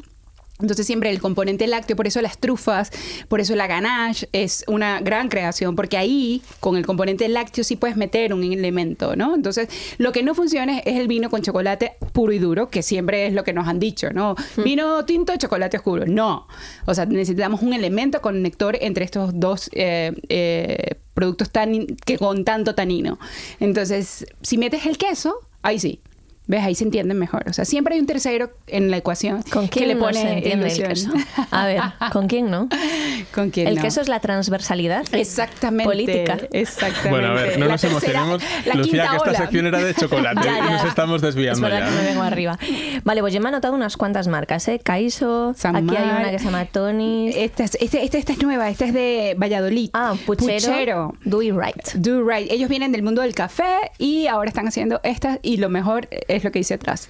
Entonces 0.59 0.87
siempre 0.87 1.09
el 1.11 1.21
componente 1.21 1.67
lácteo, 1.67 1.95
por 1.95 2.07
eso 2.07 2.21
las 2.21 2.39
trufas, 2.39 2.91
por 3.27 3.39
eso 3.39 3.55
la 3.55 3.67
ganache 3.67 4.27
es 4.33 4.63
una 4.67 4.99
gran 5.01 5.29
creación, 5.29 5.75
porque 5.75 5.97
ahí 5.97 6.41
con 6.59 6.77
el 6.77 6.85
componente 6.85 7.27
lácteo 7.27 7.63
sí 7.63 7.75
puedes 7.75 7.95
meter 7.95 8.33
un 8.33 8.43
elemento, 8.43 9.15
¿no? 9.15 9.35
Entonces 9.35 9.69
lo 9.99 10.11
que 10.11 10.23
no 10.23 10.33
funciona 10.33 10.79
es 10.79 10.99
el 10.99 11.07
vino 11.07 11.29
con 11.29 11.41
chocolate 11.41 11.93
puro 12.11 12.33
y 12.33 12.39
duro, 12.39 12.69
que 12.69 12.81
siempre 12.81 13.27
es 13.27 13.33
lo 13.33 13.43
que 13.43 13.53
nos 13.53 13.67
han 13.67 13.79
dicho, 13.79 14.11
¿no? 14.11 14.35
Vino 14.63 15.05
tinto, 15.05 15.35
chocolate 15.37 15.77
oscuro. 15.77 16.05
No, 16.07 16.47
o 16.85 16.93
sea, 16.93 17.05
necesitamos 17.05 17.61
un 17.61 17.73
elemento 17.73 18.21
conector 18.21 18.77
entre 18.81 19.05
estos 19.05 19.39
dos 19.39 19.69
eh, 19.73 20.13
eh, 20.29 20.95
productos 21.13 21.51
tan, 21.51 21.85
que 22.05 22.17
con 22.17 22.45
tanto 22.45 22.73
tanino. 22.73 23.19
Entonces, 23.59 24.25
si 24.41 24.57
metes 24.57 24.85
el 24.85 24.97
queso, 24.97 25.35
ahí 25.61 25.79
sí. 25.79 25.99
¿Ves? 26.49 26.63
Ahí 26.63 26.75
se 26.75 26.85
entienden 26.85 27.19
mejor. 27.19 27.43
O 27.49 27.53
sea, 27.53 27.65
siempre 27.65 27.95
hay 27.95 27.99
un 27.99 28.07
tercero 28.07 28.49
en 28.67 28.89
la 28.89 28.97
ecuación 28.97 29.43
¿Con 29.51 29.67
quién 29.67 29.83
que 29.83 29.87
le 29.87 29.93
no 29.95 29.99
pone 29.99 30.21
se 30.21 30.31
entiende 30.37 30.67
el 30.67 30.77
ilusión. 30.79 31.13
queso? 31.13 31.27
A 31.51 31.65
ver, 31.65 31.81
¿con 32.13 32.27
quién 32.27 32.49
no? 32.49 32.69
¿Con 33.35 33.49
quién 33.49 33.67
El 33.67 33.75
no? 33.75 33.81
queso 33.81 33.99
es 34.01 34.07
la 34.07 34.19
transversalidad 34.21 35.03
Exactamente. 35.13 35.83
política. 35.83 36.37
Exactamente. 36.53 37.09
Bueno, 37.09 37.27
a 37.27 37.33
ver, 37.33 37.59
no 37.59 37.65
La 37.65 37.71
nos 37.73 37.81
tercera- 37.81 38.21
emocionemos. 38.21 38.41
la 38.65 38.73
Lucía, 38.75 38.91
quinta 38.91 39.09
que 39.09 39.15
esta 39.17 39.29
ola. 39.29 39.37
sección 39.39 39.65
era 39.65 39.79
de 39.79 39.93
chocolate 39.93 40.41
Ya, 40.45 40.57
ya. 40.57 40.65
y 40.65 40.69
nos 40.71 40.83
estamos 40.85 41.15
Es 41.17 41.21
desviando 41.21 41.61
verdad 41.63 41.79
ya. 41.79 41.85
que 41.85 41.91
me 42.01 42.07
vengo 42.07 42.21
arriba. 42.23 42.57
Vale, 43.03 43.21
pues 43.21 43.33
yo 43.33 43.41
me 43.41 43.47
he 43.47 43.49
anotado 43.49 43.73
unas 43.73 43.97
cuantas 43.97 44.27
marcas, 44.29 44.67
¿eh? 44.69 44.79
Kaiso, 44.81 45.53
Samar. 45.55 45.83
aquí 45.83 45.95
hay 45.97 46.09
una 46.09 46.31
que 46.31 46.39
se 46.39 46.45
llama 46.45 46.65
Tony. 46.65 47.29
Esta 47.35 47.65
es, 47.65 47.77
este- 47.81 48.03
esta- 48.05 48.17
esta 48.17 48.31
es 48.33 48.41
nueva, 48.41 48.69
esta 48.69 48.85
es 48.85 48.93
de 48.93 49.35
Valladolid. 49.37 49.89
Ah, 49.93 50.15
Puchero. 50.25 50.53
Puchero. 50.55 51.13
Do 51.25 51.41
it 51.41 51.53
right. 51.53 51.93
Do 51.95 52.23
right. 52.27 52.49
Ellos 52.51 52.69
vienen 52.69 52.91
del 52.93 53.03
mundo 53.03 53.21
del 53.21 53.35
café 53.35 53.91
y 53.97 54.27
ahora 54.27 54.47
están 54.47 54.67
haciendo 54.67 55.01
estas 55.03 55.39
y 55.41 55.57
lo 55.57 55.67
mejor 55.69 56.07
es 56.27 56.36
lo 56.43 56.51
que 56.51 56.59
dice 56.59 56.73
atrás. 56.75 57.09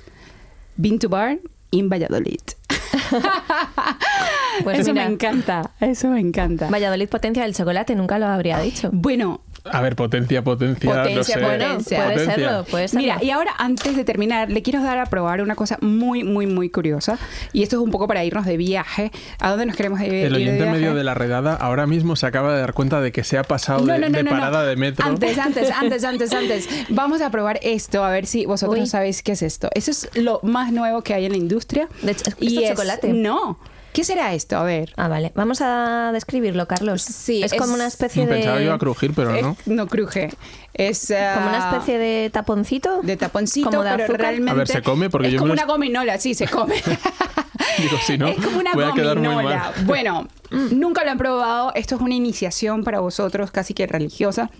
Been 0.76 1.00
to 1.00 1.10
bar 1.10 1.38
in 1.72 1.90
Valladolid. 1.90 2.40
Pues 4.64 4.80
eso 4.80 4.92
mira. 4.92 5.06
me 5.06 5.14
encanta, 5.14 5.72
eso 5.80 6.08
me 6.08 6.20
encanta. 6.20 6.68
Valladolid 6.70 7.08
potencia 7.10 7.44
del 7.44 7.54
chocolate, 7.54 7.94
nunca 7.96 8.18
lo 8.18 8.26
habría 8.26 8.60
dicho. 8.60 8.90
Bueno, 8.92 9.42
A 9.72 9.82
ver, 9.82 9.96
potencia, 9.96 10.44
potencia, 10.44 10.90
no 10.94 11.02
Potencia, 11.04 11.24
sé. 11.36 11.40
bueno, 11.44 11.66
Puede 11.84 12.02
Potencia. 12.10 12.36
serlo, 12.36 12.64
puede 12.66 12.88
serlo. 12.88 13.02
Mira, 13.02 13.18
y 13.24 13.30
ahora 13.32 13.52
antes 13.58 13.96
de 13.96 14.04
terminar, 14.04 14.50
le 14.50 14.62
quiero 14.62 14.82
dar 14.84 14.98
a 15.00 15.06
probar 15.06 15.42
una 15.42 15.56
cosa 15.56 15.78
muy, 15.82 16.24
muy, 16.24 16.46
muy 16.48 16.70
curiosa. 16.70 17.18
Y 17.54 17.64
esto 17.64 17.78
es 17.78 17.82
un 17.82 17.92
poco 17.92 18.08
para 18.08 18.24
irnos 18.24 18.46
de 18.46 18.58
viaje. 18.58 19.12
¿A 19.40 19.50
dónde 19.50 19.66
nos 19.66 19.76
queremos 19.76 20.00
ir, 20.02 20.14
El 20.14 20.14
ir 20.14 20.30
de 20.30 20.36
oyente 20.36 20.64
viaje? 20.64 20.72
medio 20.80 20.94
de 20.96 21.04
la 21.04 21.14
redada 21.14 21.54
ahora 21.56 21.88
mismo 21.88 22.16
se 22.16 22.26
acaba 22.26 22.54
de 22.54 22.62
dar 22.62 22.74
cuenta 22.74 23.02
de 23.02 23.12
que 23.12 23.24
se 23.24 23.38
ha 23.38 23.44
pasado 23.44 23.86
de, 23.86 24.00
de 24.10 24.24
parada 24.26 24.64
de 24.66 24.76
metro. 24.76 25.06
Antes, 25.06 25.38
antes, 25.38 25.72
antes, 25.82 26.04
antes, 26.04 26.34
antes. 26.34 26.70
Vamos 26.90 27.22
a 27.22 27.30
probar 27.32 27.60
esto, 27.64 28.04
a 28.04 28.10
ver 28.10 28.26
si 28.26 28.46
vosotros 28.46 28.80
Uy. 28.80 28.88
sabéis 28.88 29.24
qué 29.24 29.34
es 29.34 29.42
esto. 29.42 29.70
Eso 29.74 29.92
es 29.92 30.10
lo 30.16 30.40
más 30.44 30.72
nuevo 30.72 31.02
que 31.02 31.14
hay 31.14 31.26
en 31.26 31.32
la 31.32 31.38
industria. 31.38 31.88
De 32.02 32.12
hecho, 32.12 32.24
¿esto 32.30 32.44
y 32.44 32.64
es 32.64 32.70
chocolate? 32.72 33.14
No. 33.14 33.58
¿Qué 33.98 34.04
será 34.04 34.32
esto? 34.36 34.58
A 34.58 34.64
ver. 34.64 34.94
Ah, 34.96 35.08
vale. 35.08 35.32
Vamos 35.34 35.60
a 35.60 36.12
describirlo, 36.14 36.68
Carlos. 36.68 37.02
Sí, 37.02 37.42
es, 37.42 37.52
es- 37.54 37.60
como 37.60 37.74
una 37.74 37.88
especie 37.88 38.26
No, 38.26 38.30
de. 38.30 38.36
Pensaba 38.38 38.58
que 38.60 38.64
iba 38.66 38.74
a 38.76 38.78
crujir, 38.78 39.12
pero 39.16 39.34
Es- 39.36 39.42
no. 39.42 39.58
no 39.66 39.88
cruje. 39.88 40.30
Es 40.76 41.10
ah, 41.10 41.32
Como 41.34 41.48
una 41.48 41.58
especie 41.72 41.98
de 41.98 42.30
taponcito. 42.30 43.02
de 43.02 43.18
taponcito, 43.18 43.72
como 43.72 43.82
de 43.84 43.90
pero 43.90 44.04
azúcar. 44.04 44.22
realmente 44.22 44.52
A 44.52 44.54
ver, 44.54 44.68
¿se 44.68 44.84
come? 44.84 45.10
Porque 45.10 45.30
es 45.30 45.34
yo 45.34 45.38
me 45.38 45.40
como 45.40 45.48
lo- 45.48 45.54
una 45.64 45.66
gominola, 45.66 46.20
sí, 46.20 46.36
se 46.36 46.48
come. 46.48 46.76
Digo, 47.80 47.98
si 48.06 48.20
no, 48.20 48.28
es 48.28 48.38
como 48.38 48.60
una 48.60 48.74
voy 48.76 48.84
a 48.84 48.92
quedar 48.94 49.18
muy 49.18 49.30
gominola. 49.34 49.72
mal. 49.76 49.86
Bueno, 49.86 50.28
nunca 50.52 51.04
lo 51.04 51.10
han 51.10 51.18
probado. 51.18 51.72
Esto 51.74 51.96
es 51.96 52.02
una 52.02 52.14
iniciación 52.14 52.84
para 52.84 53.00
vosotros, 53.00 53.50
casi 53.50 53.74
que 53.74 53.88
religiosa. 53.88 54.52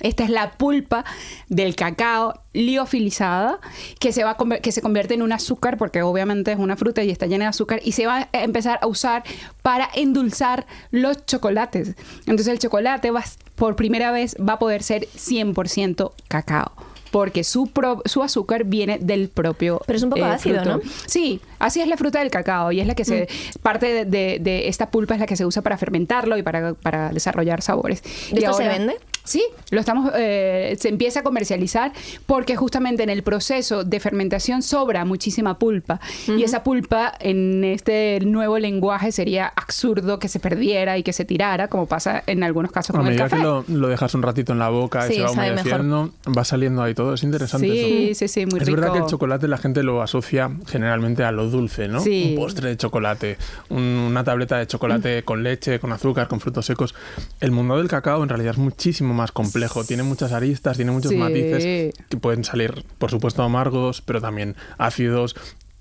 Esta 0.00 0.24
es 0.24 0.30
la 0.30 0.52
pulpa 0.52 1.04
del 1.48 1.76
cacao 1.76 2.34
liofilizada 2.52 3.58
que 3.98 4.12
se 4.12 4.24
va 4.24 4.36
a 4.38 4.58
que 4.60 4.72
se 4.72 4.82
convierte 4.82 5.14
en 5.14 5.22
un 5.22 5.32
azúcar 5.32 5.76
porque 5.76 6.02
obviamente 6.02 6.52
es 6.52 6.58
una 6.58 6.76
fruta 6.76 7.02
y 7.02 7.10
está 7.10 7.26
llena 7.26 7.44
de 7.46 7.48
azúcar 7.50 7.80
y 7.84 7.92
se 7.92 8.06
va 8.06 8.28
a 8.32 8.42
empezar 8.42 8.78
a 8.82 8.86
usar 8.86 9.22
para 9.62 9.88
endulzar 9.94 10.66
los 10.90 11.24
chocolates. 11.26 11.94
Entonces 12.20 12.48
el 12.48 12.58
chocolate 12.58 13.10
va, 13.10 13.22
por 13.56 13.76
primera 13.76 14.10
vez 14.10 14.36
va 14.36 14.54
a 14.54 14.58
poder 14.58 14.82
ser 14.82 15.06
100% 15.08 16.12
cacao. 16.28 16.72
Porque 17.10 17.42
su, 17.42 17.66
pro- 17.66 18.02
su 18.04 18.22
azúcar 18.22 18.62
viene 18.62 18.98
del 19.00 19.28
propio. 19.30 19.80
Pero 19.84 19.96
es 19.96 20.02
un 20.04 20.10
poco 20.10 20.22
eh, 20.22 20.28
ácido, 20.30 20.62
fruto. 20.62 20.76
¿no? 20.76 20.82
Sí, 21.06 21.40
así 21.58 21.80
es 21.80 21.88
la 21.88 21.96
fruta 21.96 22.20
del 22.20 22.30
cacao 22.30 22.70
y 22.70 22.80
es 22.80 22.86
la 22.86 22.94
que 22.94 23.04
se. 23.04 23.22
Mm. 23.24 23.58
Parte 23.62 23.86
de, 23.92 24.04
de- 24.04 24.38
de 24.40 24.68
esta 24.68 24.90
pulpa 24.90 25.14
es 25.14 25.20
la 25.20 25.26
que 25.26 25.34
se 25.34 25.44
usa 25.44 25.60
para 25.60 25.76
fermentarlo 25.76 26.36
y 26.38 26.44
para, 26.44 26.74
para 26.74 27.10
desarrollar 27.10 27.62
sabores. 27.62 28.04
¿Y 28.32 28.38
esto 28.38 28.52
se 28.52 28.68
vende? 28.68 28.96
Sí, 29.24 29.42
lo 29.70 29.80
estamos, 29.80 30.10
eh, 30.16 30.76
se 30.80 30.88
empieza 30.88 31.20
a 31.20 31.22
comercializar 31.22 31.92
porque 32.26 32.56
justamente 32.56 33.02
en 33.02 33.10
el 33.10 33.22
proceso 33.22 33.84
de 33.84 34.00
fermentación 34.00 34.62
sobra 34.62 35.04
muchísima 35.04 35.58
pulpa 35.58 36.00
y 36.26 36.42
esa 36.42 36.64
pulpa 36.64 37.12
en 37.20 37.62
este 37.64 38.18
nuevo 38.24 38.58
lenguaje 38.58 39.12
sería 39.12 39.46
absurdo 39.54 40.18
que 40.18 40.28
se 40.28 40.40
perdiera 40.40 40.98
y 40.98 41.02
que 41.02 41.12
se 41.12 41.24
tirara 41.24 41.68
como 41.68 41.86
pasa 41.86 42.22
en 42.26 42.42
algunos 42.42 42.72
casos 42.72 42.96
A 42.96 42.98
con 42.98 43.06
el 43.08 43.16
café. 43.16 43.36
que 43.36 43.42
lo, 43.42 43.64
lo 43.68 43.88
dejas 43.88 44.14
un 44.14 44.22
ratito 44.22 44.52
en 44.52 44.58
la 44.58 44.68
boca 44.70 45.06
y 45.06 45.10
Sí, 45.10 45.14
se 45.16 45.22
va 45.22 45.30
humedeciendo, 45.32 46.12
va 46.36 46.44
saliendo 46.44 46.82
ahí 46.82 46.94
todo. 46.94 47.14
Es 47.14 47.22
interesante 47.22 47.68
Sí, 47.68 48.08
eso. 48.10 48.18
sí, 48.20 48.28
sí, 48.28 48.46
muy 48.46 48.58
es 48.60 48.66
rico. 48.66 48.80
verdad 48.80 48.92
que 48.94 49.00
el 49.00 49.06
chocolate 49.06 49.46
la 49.48 49.58
gente 49.58 49.82
lo 49.82 50.02
asocia 50.02 50.50
generalmente 50.66 51.24
a 51.24 51.30
lo 51.30 51.48
dulce, 51.50 51.88
¿no? 51.88 52.00
Sí. 52.00 52.34
Un 52.36 52.42
postre 52.42 52.70
de 52.70 52.76
chocolate, 52.76 53.36
un- 53.68 53.80
una 53.82 54.24
tableta 54.24 54.56
de 54.58 54.66
chocolate 54.66 55.22
con 55.24 55.42
leche, 55.42 55.78
con 55.78 55.92
azúcar, 55.92 56.26
con 56.26 56.40
frutos 56.40 56.66
secos. 56.66 56.94
El 57.40 57.50
mundo 57.50 57.76
del 57.76 57.88
cacao 57.88 58.22
en 58.22 58.28
realidad 58.28 58.52
es 58.52 58.58
muchísimo 58.58 59.12
más 59.14 59.19
complejo. 59.32 59.84
Tiene 59.84 60.02
muchas 60.02 60.32
aristas, 60.32 60.76
tiene 60.76 60.92
muchos 60.92 61.10
Sí. 61.10 61.16
matices 61.16 61.94
que 62.08 62.16
pueden 62.16 62.44
salir, 62.44 62.84
por 62.98 63.10
supuesto, 63.10 63.42
amargos, 63.42 64.02
pero 64.02 64.20
también 64.20 64.56
ácidos, 64.78 65.36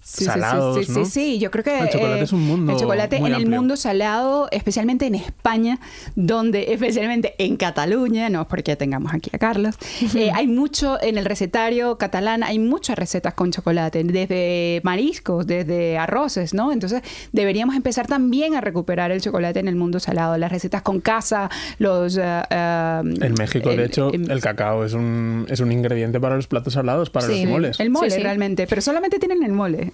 Sí, 0.10 0.24
sí, 0.24 0.26
salados, 0.26 0.78
sí, 0.80 0.86
sí, 0.86 0.92
¿no? 1.00 1.06
sí, 1.06 1.12
sí, 1.12 1.40
yo 1.40 1.52
creo 1.52 1.64
que 1.64 1.80
El 1.80 1.90
chocolate 1.90 2.20
eh, 2.22 2.24
es 2.24 2.32
un 2.34 2.42
mundo 2.42 2.72
el 2.74 2.80
chocolate 2.80 3.20
muy 3.20 3.30
en 3.32 3.36
el 3.36 3.48
mundo 3.48 3.78
salado, 3.78 4.48
especialmente 4.52 5.06
en 5.06 5.14
España, 5.16 5.80
donde 6.16 6.74
especialmente 6.74 7.36
en 7.38 7.58
Cataluña, 7.58 8.28
no 8.30 8.42
es 8.42 8.48
porque 8.48 8.76
tengamos 8.76 9.14
aquí 9.14 9.30
a 9.34 9.38
Carlos, 9.38 9.76
eh, 10.16 10.32
hay 10.34 10.48
mucho 10.48 10.98
en 11.02 11.18
el 11.20 11.26
recetario 11.26 11.98
catalán, 11.98 12.42
hay 12.44 12.58
muchas 12.58 12.98
recetas 12.98 13.36
con 13.36 13.52
chocolate, 13.52 14.04
desde 14.04 14.82
mariscos, 14.84 15.46
desde 15.46 15.98
arroces, 16.00 16.56
¿no? 16.56 16.72
Entonces 16.72 17.04
deberíamos 17.32 17.76
empezar 17.76 18.08
también 18.08 18.56
a 18.56 18.62
recuperar 18.62 19.12
el 19.12 19.22
chocolate 19.22 19.60
en 19.60 19.68
el 19.68 19.76
mundo 19.76 20.00
salado, 20.00 20.38
las 20.40 20.52
recetas 20.52 20.82
con 20.82 21.02
casa, 21.02 21.50
los 21.78 22.18
eh, 22.18 22.24
eh, 22.50 23.02
En 23.22 23.34
México, 23.38 23.70
el- 23.70 23.78
de 23.78 23.86
hecho, 23.86 24.12
el 24.12 24.42
cacao 24.42 24.84
es 24.86 24.94
un, 24.94 25.46
es 25.50 25.60
un 25.60 25.72
ingrediente 25.72 26.20
para 26.20 26.36
los 26.36 26.48
platos 26.48 26.74
salados, 26.74 27.12
para 27.12 27.28
Sí. 27.28 27.44
los 27.44 27.52
moles. 27.52 27.80
El 27.80 27.92
mole, 27.92 28.10
Sí, 28.10 28.16
sí. 28.18 28.24
realmente, 28.24 28.66
pero 28.68 28.82
solamente 28.82 29.20
tienen 29.20 29.44
el 29.44 29.52
mole 29.52 29.92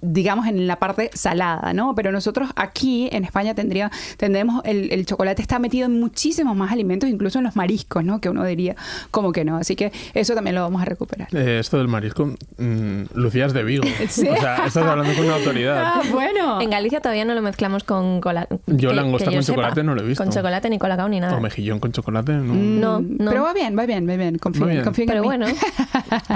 digamos 0.00 0.46
en 0.46 0.66
la 0.66 0.76
parte 0.76 1.10
salada, 1.14 1.72
¿no? 1.72 1.94
Pero 1.94 2.12
nosotros 2.12 2.50
aquí 2.56 3.08
en 3.12 3.24
España 3.24 3.54
tendría, 3.54 3.90
tendremos 4.16 4.62
el, 4.64 4.92
el 4.92 5.06
chocolate 5.06 5.42
está 5.42 5.58
metido 5.58 5.86
en 5.86 5.98
muchísimos 6.00 6.56
más 6.56 6.72
alimentos, 6.72 7.08
incluso 7.08 7.38
en 7.38 7.44
los 7.44 7.56
mariscos, 7.56 8.04
¿no? 8.04 8.20
Que 8.20 8.28
uno 8.28 8.44
diría 8.44 8.76
como 9.10 9.32
que 9.32 9.44
no. 9.44 9.56
Así 9.56 9.76
que 9.76 9.92
eso 10.14 10.34
también 10.34 10.54
lo 10.56 10.62
vamos 10.62 10.82
a 10.82 10.84
recuperar. 10.84 11.28
Eh, 11.32 11.58
esto 11.60 11.78
del 11.78 11.88
marisco, 11.88 12.26
mm, 12.58 13.02
Lucía 13.14 13.46
es 13.46 13.52
de 13.52 13.62
Vigo. 13.64 13.84
Sí. 14.08 14.28
O 14.28 14.36
sea, 14.36 14.66
estás 14.66 14.76
hablando 14.84 15.14
con 15.14 15.24
una 15.24 15.36
autoridad. 15.36 15.82
Ah, 15.84 16.02
bueno. 16.10 16.60
En 16.60 16.70
Galicia 16.70 17.00
todavía 17.00 17.24
no 17.24 17.34
lo 17.34 17.42
mezclamos 17.42 17.84
con 17.84 18.20
cola. 18.20 18.46
Yo 18.66 18.90
que- 18.90 18.94
langosta 18.96 19.30
que 19.30 19.36
con 19.36 19.42
sepa. 19.42 19.56
chocolate 19.56 19.82
no 19.84 19.94
lo 19.94 20.02
he 20.02 20.06
visto. 20.06 20.22
Con 20.24 20.32
chocolate 20.32 20.68
ni 20.70 20.78
colacao 20.78 21.08
ni 21.08 21.20
nada. 21.20 21.36
O 21.36 21.40
mejillón 21.40 21.78
con 21.80 21.92
chocolate, 21.92 22.32
no. 22.32 22.52
No, 22.54 23.00
Mm, 23.00 23.16
no. 23.18 23.30
Pero 23.30 23.42
va 23.44 23.52
bien, 23.54 23.78
va 23.78 23.86
bien, 23.86 24.08
va 24.08 24.16
bien. 24.16 24.38
Confío, 24.38 24.66
Va 24.66 24.72
bien. 24.72 24.84
confío 24.84 25.04
en 25.04 25.08
Pero 25.08 25.20
mí. 25.22 25.26
bueno, 25.26 25.46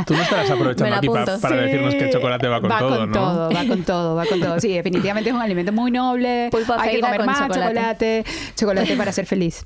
Tú 0.06 0.14
no 0.14 0.22
estarás 0.22 0.50
aprovechando 0.50 0.96
aquí 0.96 1.08
pa- 1.08 1.24
para 1.40 1.56
Sí. 1.58 1.64
decirnos 1.64 1.94
que 1.94 2.04
el 2.04 2.10
chocolate 2.12 2.48
va 2.48 2.60
con 2.60 2.70
va 2.70 2.78
todo, 2.78 2.96
con 2.98 3.10
¿no? 3.10 3.14
todo, 3.18 3.35
va 3.38 3.64
con 3.66 3.82
todo, 3.84 4.14
va 4.14 4.26
con 4.26 4.40
todo. 4.40 4.58
Sí, 4.60 4.68
definitivamente 4.72 5.30
es 5.30 5.36
un 5.36 5.42
alimento 5.42 5.72
muy 5.72 5.90
noble. 5.90 6.48
Pulpo 6.50 6.74
Hay 6.78 6.96
que 6.96 7.00
comer 7.00 7.18
con 7.18 7.26
más 7.26 7.38
chocolate. 7.40 7.64
chocolate, 7.74 8.24
chocolate 8.56 8.96
para 8.96 9.12
ser 9.12 9.26
feliz. 9.26 9.64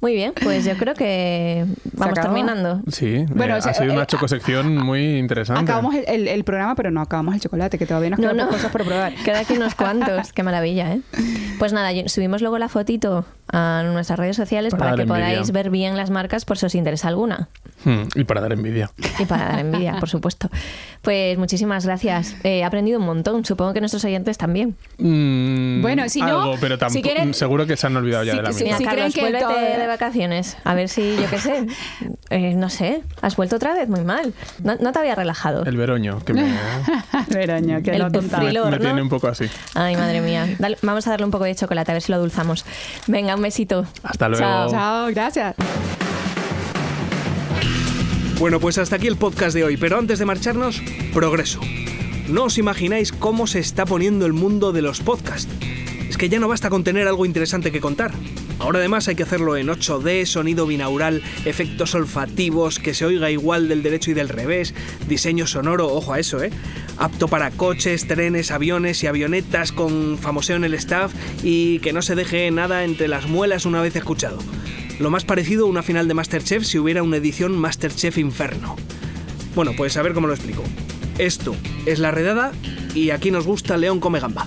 muy 0.00 0.14
bien, 0.14 0.32
pues 0.42 0.64
yo 0.64 0.76
creo 0.78 0.94
que 0.94 1.66
vamos 1.92 2.14
terminando. 2.14 2.80
Sí, 2.90 3.26
Bueno, 3.34 3.54
eh, 3.54 3.58
o 3.58 3.62
sea, 3.62 3.72
ha 3.72 3.74
sido 3.74 3.92
una 3.92 4.04
eh, 4.04 4.06
chocosección 4.06 4.76
muy 4.78 5.18
interesante. 5.18 5.62
Acabamos 5.62 5.94
el, 5.94 6.04
el- 6.08 6.28
el 6.28 6.44
programa, 6.44 6.74
pero 6.74 6.90
no 6.90 7.02
acabamos 7.02 7.34
el 7.34 7.40
chocolate, 7.42 7.76
que 7.76 7.84
todavía 7.86 8.08
nos 8.10 8.18
No, 8.18 8.30
quedan 8.30 8.36
no. 8.46 8.48
cosas 8.48 8.72
por 8.72 8.84
probar. 8.84 9.12
Queda 9.24 9.40
aquí 9.40 9.52
unos 9.54 9.74
cuantos. 9.74 10.32
Qué 10.32 10.42
maravilla, 10.42 10.94
¿eh? 10.94 11.00
Pues 11.58 11.74
nada, 11.74 11.90
subimos 12.08 12.40
luego 12.40 12.56
la 12.58 12.68
fotito 12.70 13.26
a 13.52 13.82
nuestras 13.84 14.18
redes 14.18 14.36
sociales 14.36 14.74
Para 14.74 14.94
que 14.96 15.02
envidia. 15.02 15.26
podáis 15.30 15.50
ver 15.50 15.70
bien 15.70 15.96
las 15.96 16.10
marcas 16.10 16.44
por 16.44 16.58
si 16.58 16.66
os 16.66 16.74
interesa 16.74 17.08
alguna. 17.08 17.48
Hmm, 17.84 18.02
y 18.14 18.24
para 18.24 18.40
dar 18.42 18.52
envidia. 18.52 18.90
Y 19.18 19.24
para 19.24 19.48
dar 19.48 19.58
envidia, 19.60 19.96
por 19.98 20.08
supuesto. 20.08 20.48
Pues 21.02 21.38
muchísimas 21.38 21.86
gracias. 21.86 22.36
He 22.44 22.62
aprendido 22.62 22.98
un 22.98 23.06
montón. 23.06 23.44
Supongo 23.46 23.72
que 23.72 23.80
nuestros 23.80 24.04
oyentes 24.04 24.36
también. 24.36 24.76
Mm, 24.98 25.80
Bueno, 25.80 26.06
si 26.10 26.20
no, 26.20 26.42
algo, 26.42 26.56
pero 26.60 26.76
si 26.90 27.00
quieren- 27.00 27.32
seguro 27.32 27.66
que 27.66 27.76
se 27.78 27.86
han 27.86 27.96
olvidado 27.96 28.24
ya 28.24 28.32
si- 28.32 28.36
de 28.36 28.42
la 28.42 28.52
si- 28.52 28.64
misma. 28.64 28.78
Mira, 28.78 28.78
si 28.78 28.84
Carlos, 28.84 29.12
creen 29.12 29.12
que 29.12 29.20
vuélvete 29.38 29.44
todo- 29.70 29.80
de 29.80 29.86
vacaciones. 29.86 30.56
A 30.64 30.74
ver 30.74 30.88
si, 30.90 31.16
yo 31.16 31.28
qué 31.30 31.38
sé. 31.38 31.66
eh, 32.30 32.54
no 32.54 32.68
sé. 32.68 33.02
¿Has 33.22 33.36
vuelto 33.36 33.56
otra 33.56 33.72
vez? 33.74 33.88
Muy 33.88 34.02
mal. 34.04 34.34
No, 34.62 34.76
no 34.76 34.92
te 34.92 34.98
había 34.98 35.14
relajado. 35.14 35.64
El 35.64 35.76
veroño, 35.76 36.22
que 36.24 36.34
me, 36.34 36.42
Veroña, 37.28 37.80
que 37.82 37.92
El- 37.92 37.98
lo 38.00 38.06
el 38.06 38.12
tontaba. 38.12 38.42
frilo. 38.44 38.64
me 38.66 38.70
¿no? 38.72 38.78
tiene 38.78 39.02
un 39.02 39.08
poco 39.08 39.28
así. 39.28 39.46
Ay, 39.74 39.96
madre 39.96 40.20
mía. 40.20 40.46
Dale- 40.58 40.78
vamos 40.82 41.06
a 41.06 41.10
darle 41.10 41.24
un 41.24 41.32
poco 41.32 41.44
de 41.44 41.54
chocolate, 41.54 41.90
a 41.92 41.94
ver 41.94 42.02
si 42.02 42.12
lo 42.12 42.18
dulzamos. 42.18 42.64
Venga, 43.06 43.36
un 43.40 43.44
besito. 43.44 43.86
Hasta 44.02 44.28
luego. 44.28 44.44
Chao. 44.44 44.70
Chao, 44.70 45.06
gracias. 45.08 45.56
Bueno, 48.38 48.60
pues 48.60 48.78
hasta 48.78 48.96
aquí 48.96 49.06
el 49.06 49.16
podcast 49.16 49.54
de 49.54 49.64
hoy, 49.64 49.76
pero 49.76 49.98
antes 49.98 50.18
de 50.18 50.24
marcharnos, 50.24 50.80
progreso. 51.12 51.60
No 52.28 52.44
os 52.44 52.58
imagináis 52.58 53.12
cómo 53.12 53.46
se 53.46 53.58
está 53.58 53.84
poniendo 53.84 54.24
el 54.24 54.32
mundo 54.32 54.72
de 54.72 54.82
los 54.82 55.00
podcasts. 55.00 55.52
Que 56.20 56.28
ya 56.28 56.38
no 56.38 56.48
basta 56.48 56.68
con 56.68 56.84
tener 56.84 57.08
algo 57.08 57.24
interesante 57.24 57.72
que 57.72 57.80
contar. 57.80 58.12
Ahora 58.58 58.80
además 58.80 59.08
hay 59.08 59.14
que 59.14 59.22
hacerlo 59.22 59.56
en 59.56 59.68
8D, 59.68 60.26
sonido 60.26 60.66
binaural, 60.66 61.22
efectos 61.46 61.94
olfativos, 61.94 62.78
que 62.78 62.92
se 62.92 63.06
oiga 63.06 63.30
igual 63.30 63.68
del 63.68 63.82
derecho 63.82 64.10
y 64.10 64.14
del 64.14 64.28
revés, 64.28 64.74
diseño 65.08 65.46
sonoro, 65.46 65.90
ojo 65.90 66.12
a 66.12 66.18
eso, 66.18 66.42
¿eh? 66.42 66.50
Apto 66.98 67.26
para 67.28 67.50
coches, 67.50 68.06
trenes, 68.06 68.50
aviones 68.50 69.02
y 69.02 69.06
avionetas 69.06 69.72
con 69.72 70.18
famoseo 70.18 70.56
en 70.56 70.64
el 70.64 70.74
staff 70.74 71.10
y 71.42 71.78
que 71.78 71.94
no 71.94 72.02
se 72.02 72.14
deje 72.14 72.50
nada 72.50 72.84
entre 72.84 73.08
las 73.08 73.26
muelas 73.26 73.64
una 73.64 73.80
vez 73.80 73.96
escuchado. 73.96 74.40
Lo 74.98 75.08
más 75.08 75.24
parecido 75.24 75.64
a 75.64 75.70
una 75.70 75.82
final 75.82 76.06
de 76.06 76.12
Masterchef 76.12 76.64
si 76.64 76.78
hubiera 76.78 77.02
una 77.02 77.16
edición 77.16 77.56
Masterchef 77.56 78.18
Inferno. 78.18 78.76
Bueno, 79.54 79.72
pues 79.74 79.96
a 79.96 80.02
ver 80.02 80.12
cómo 80.12 80.26
lo 80.26 80.34
explico. 80.34 80.64
Esto 81.16 81.56
es 81.86 81.98
La 81.98 82.10
Redada 82.10 82.52
y 82.94 83.08
aquí 83.08 83.30
nos 83.30 83.46
gusta 83.46 83.78
León 83.78 84.00
Come 84.00 84.20
Gamba. 84.20 84.46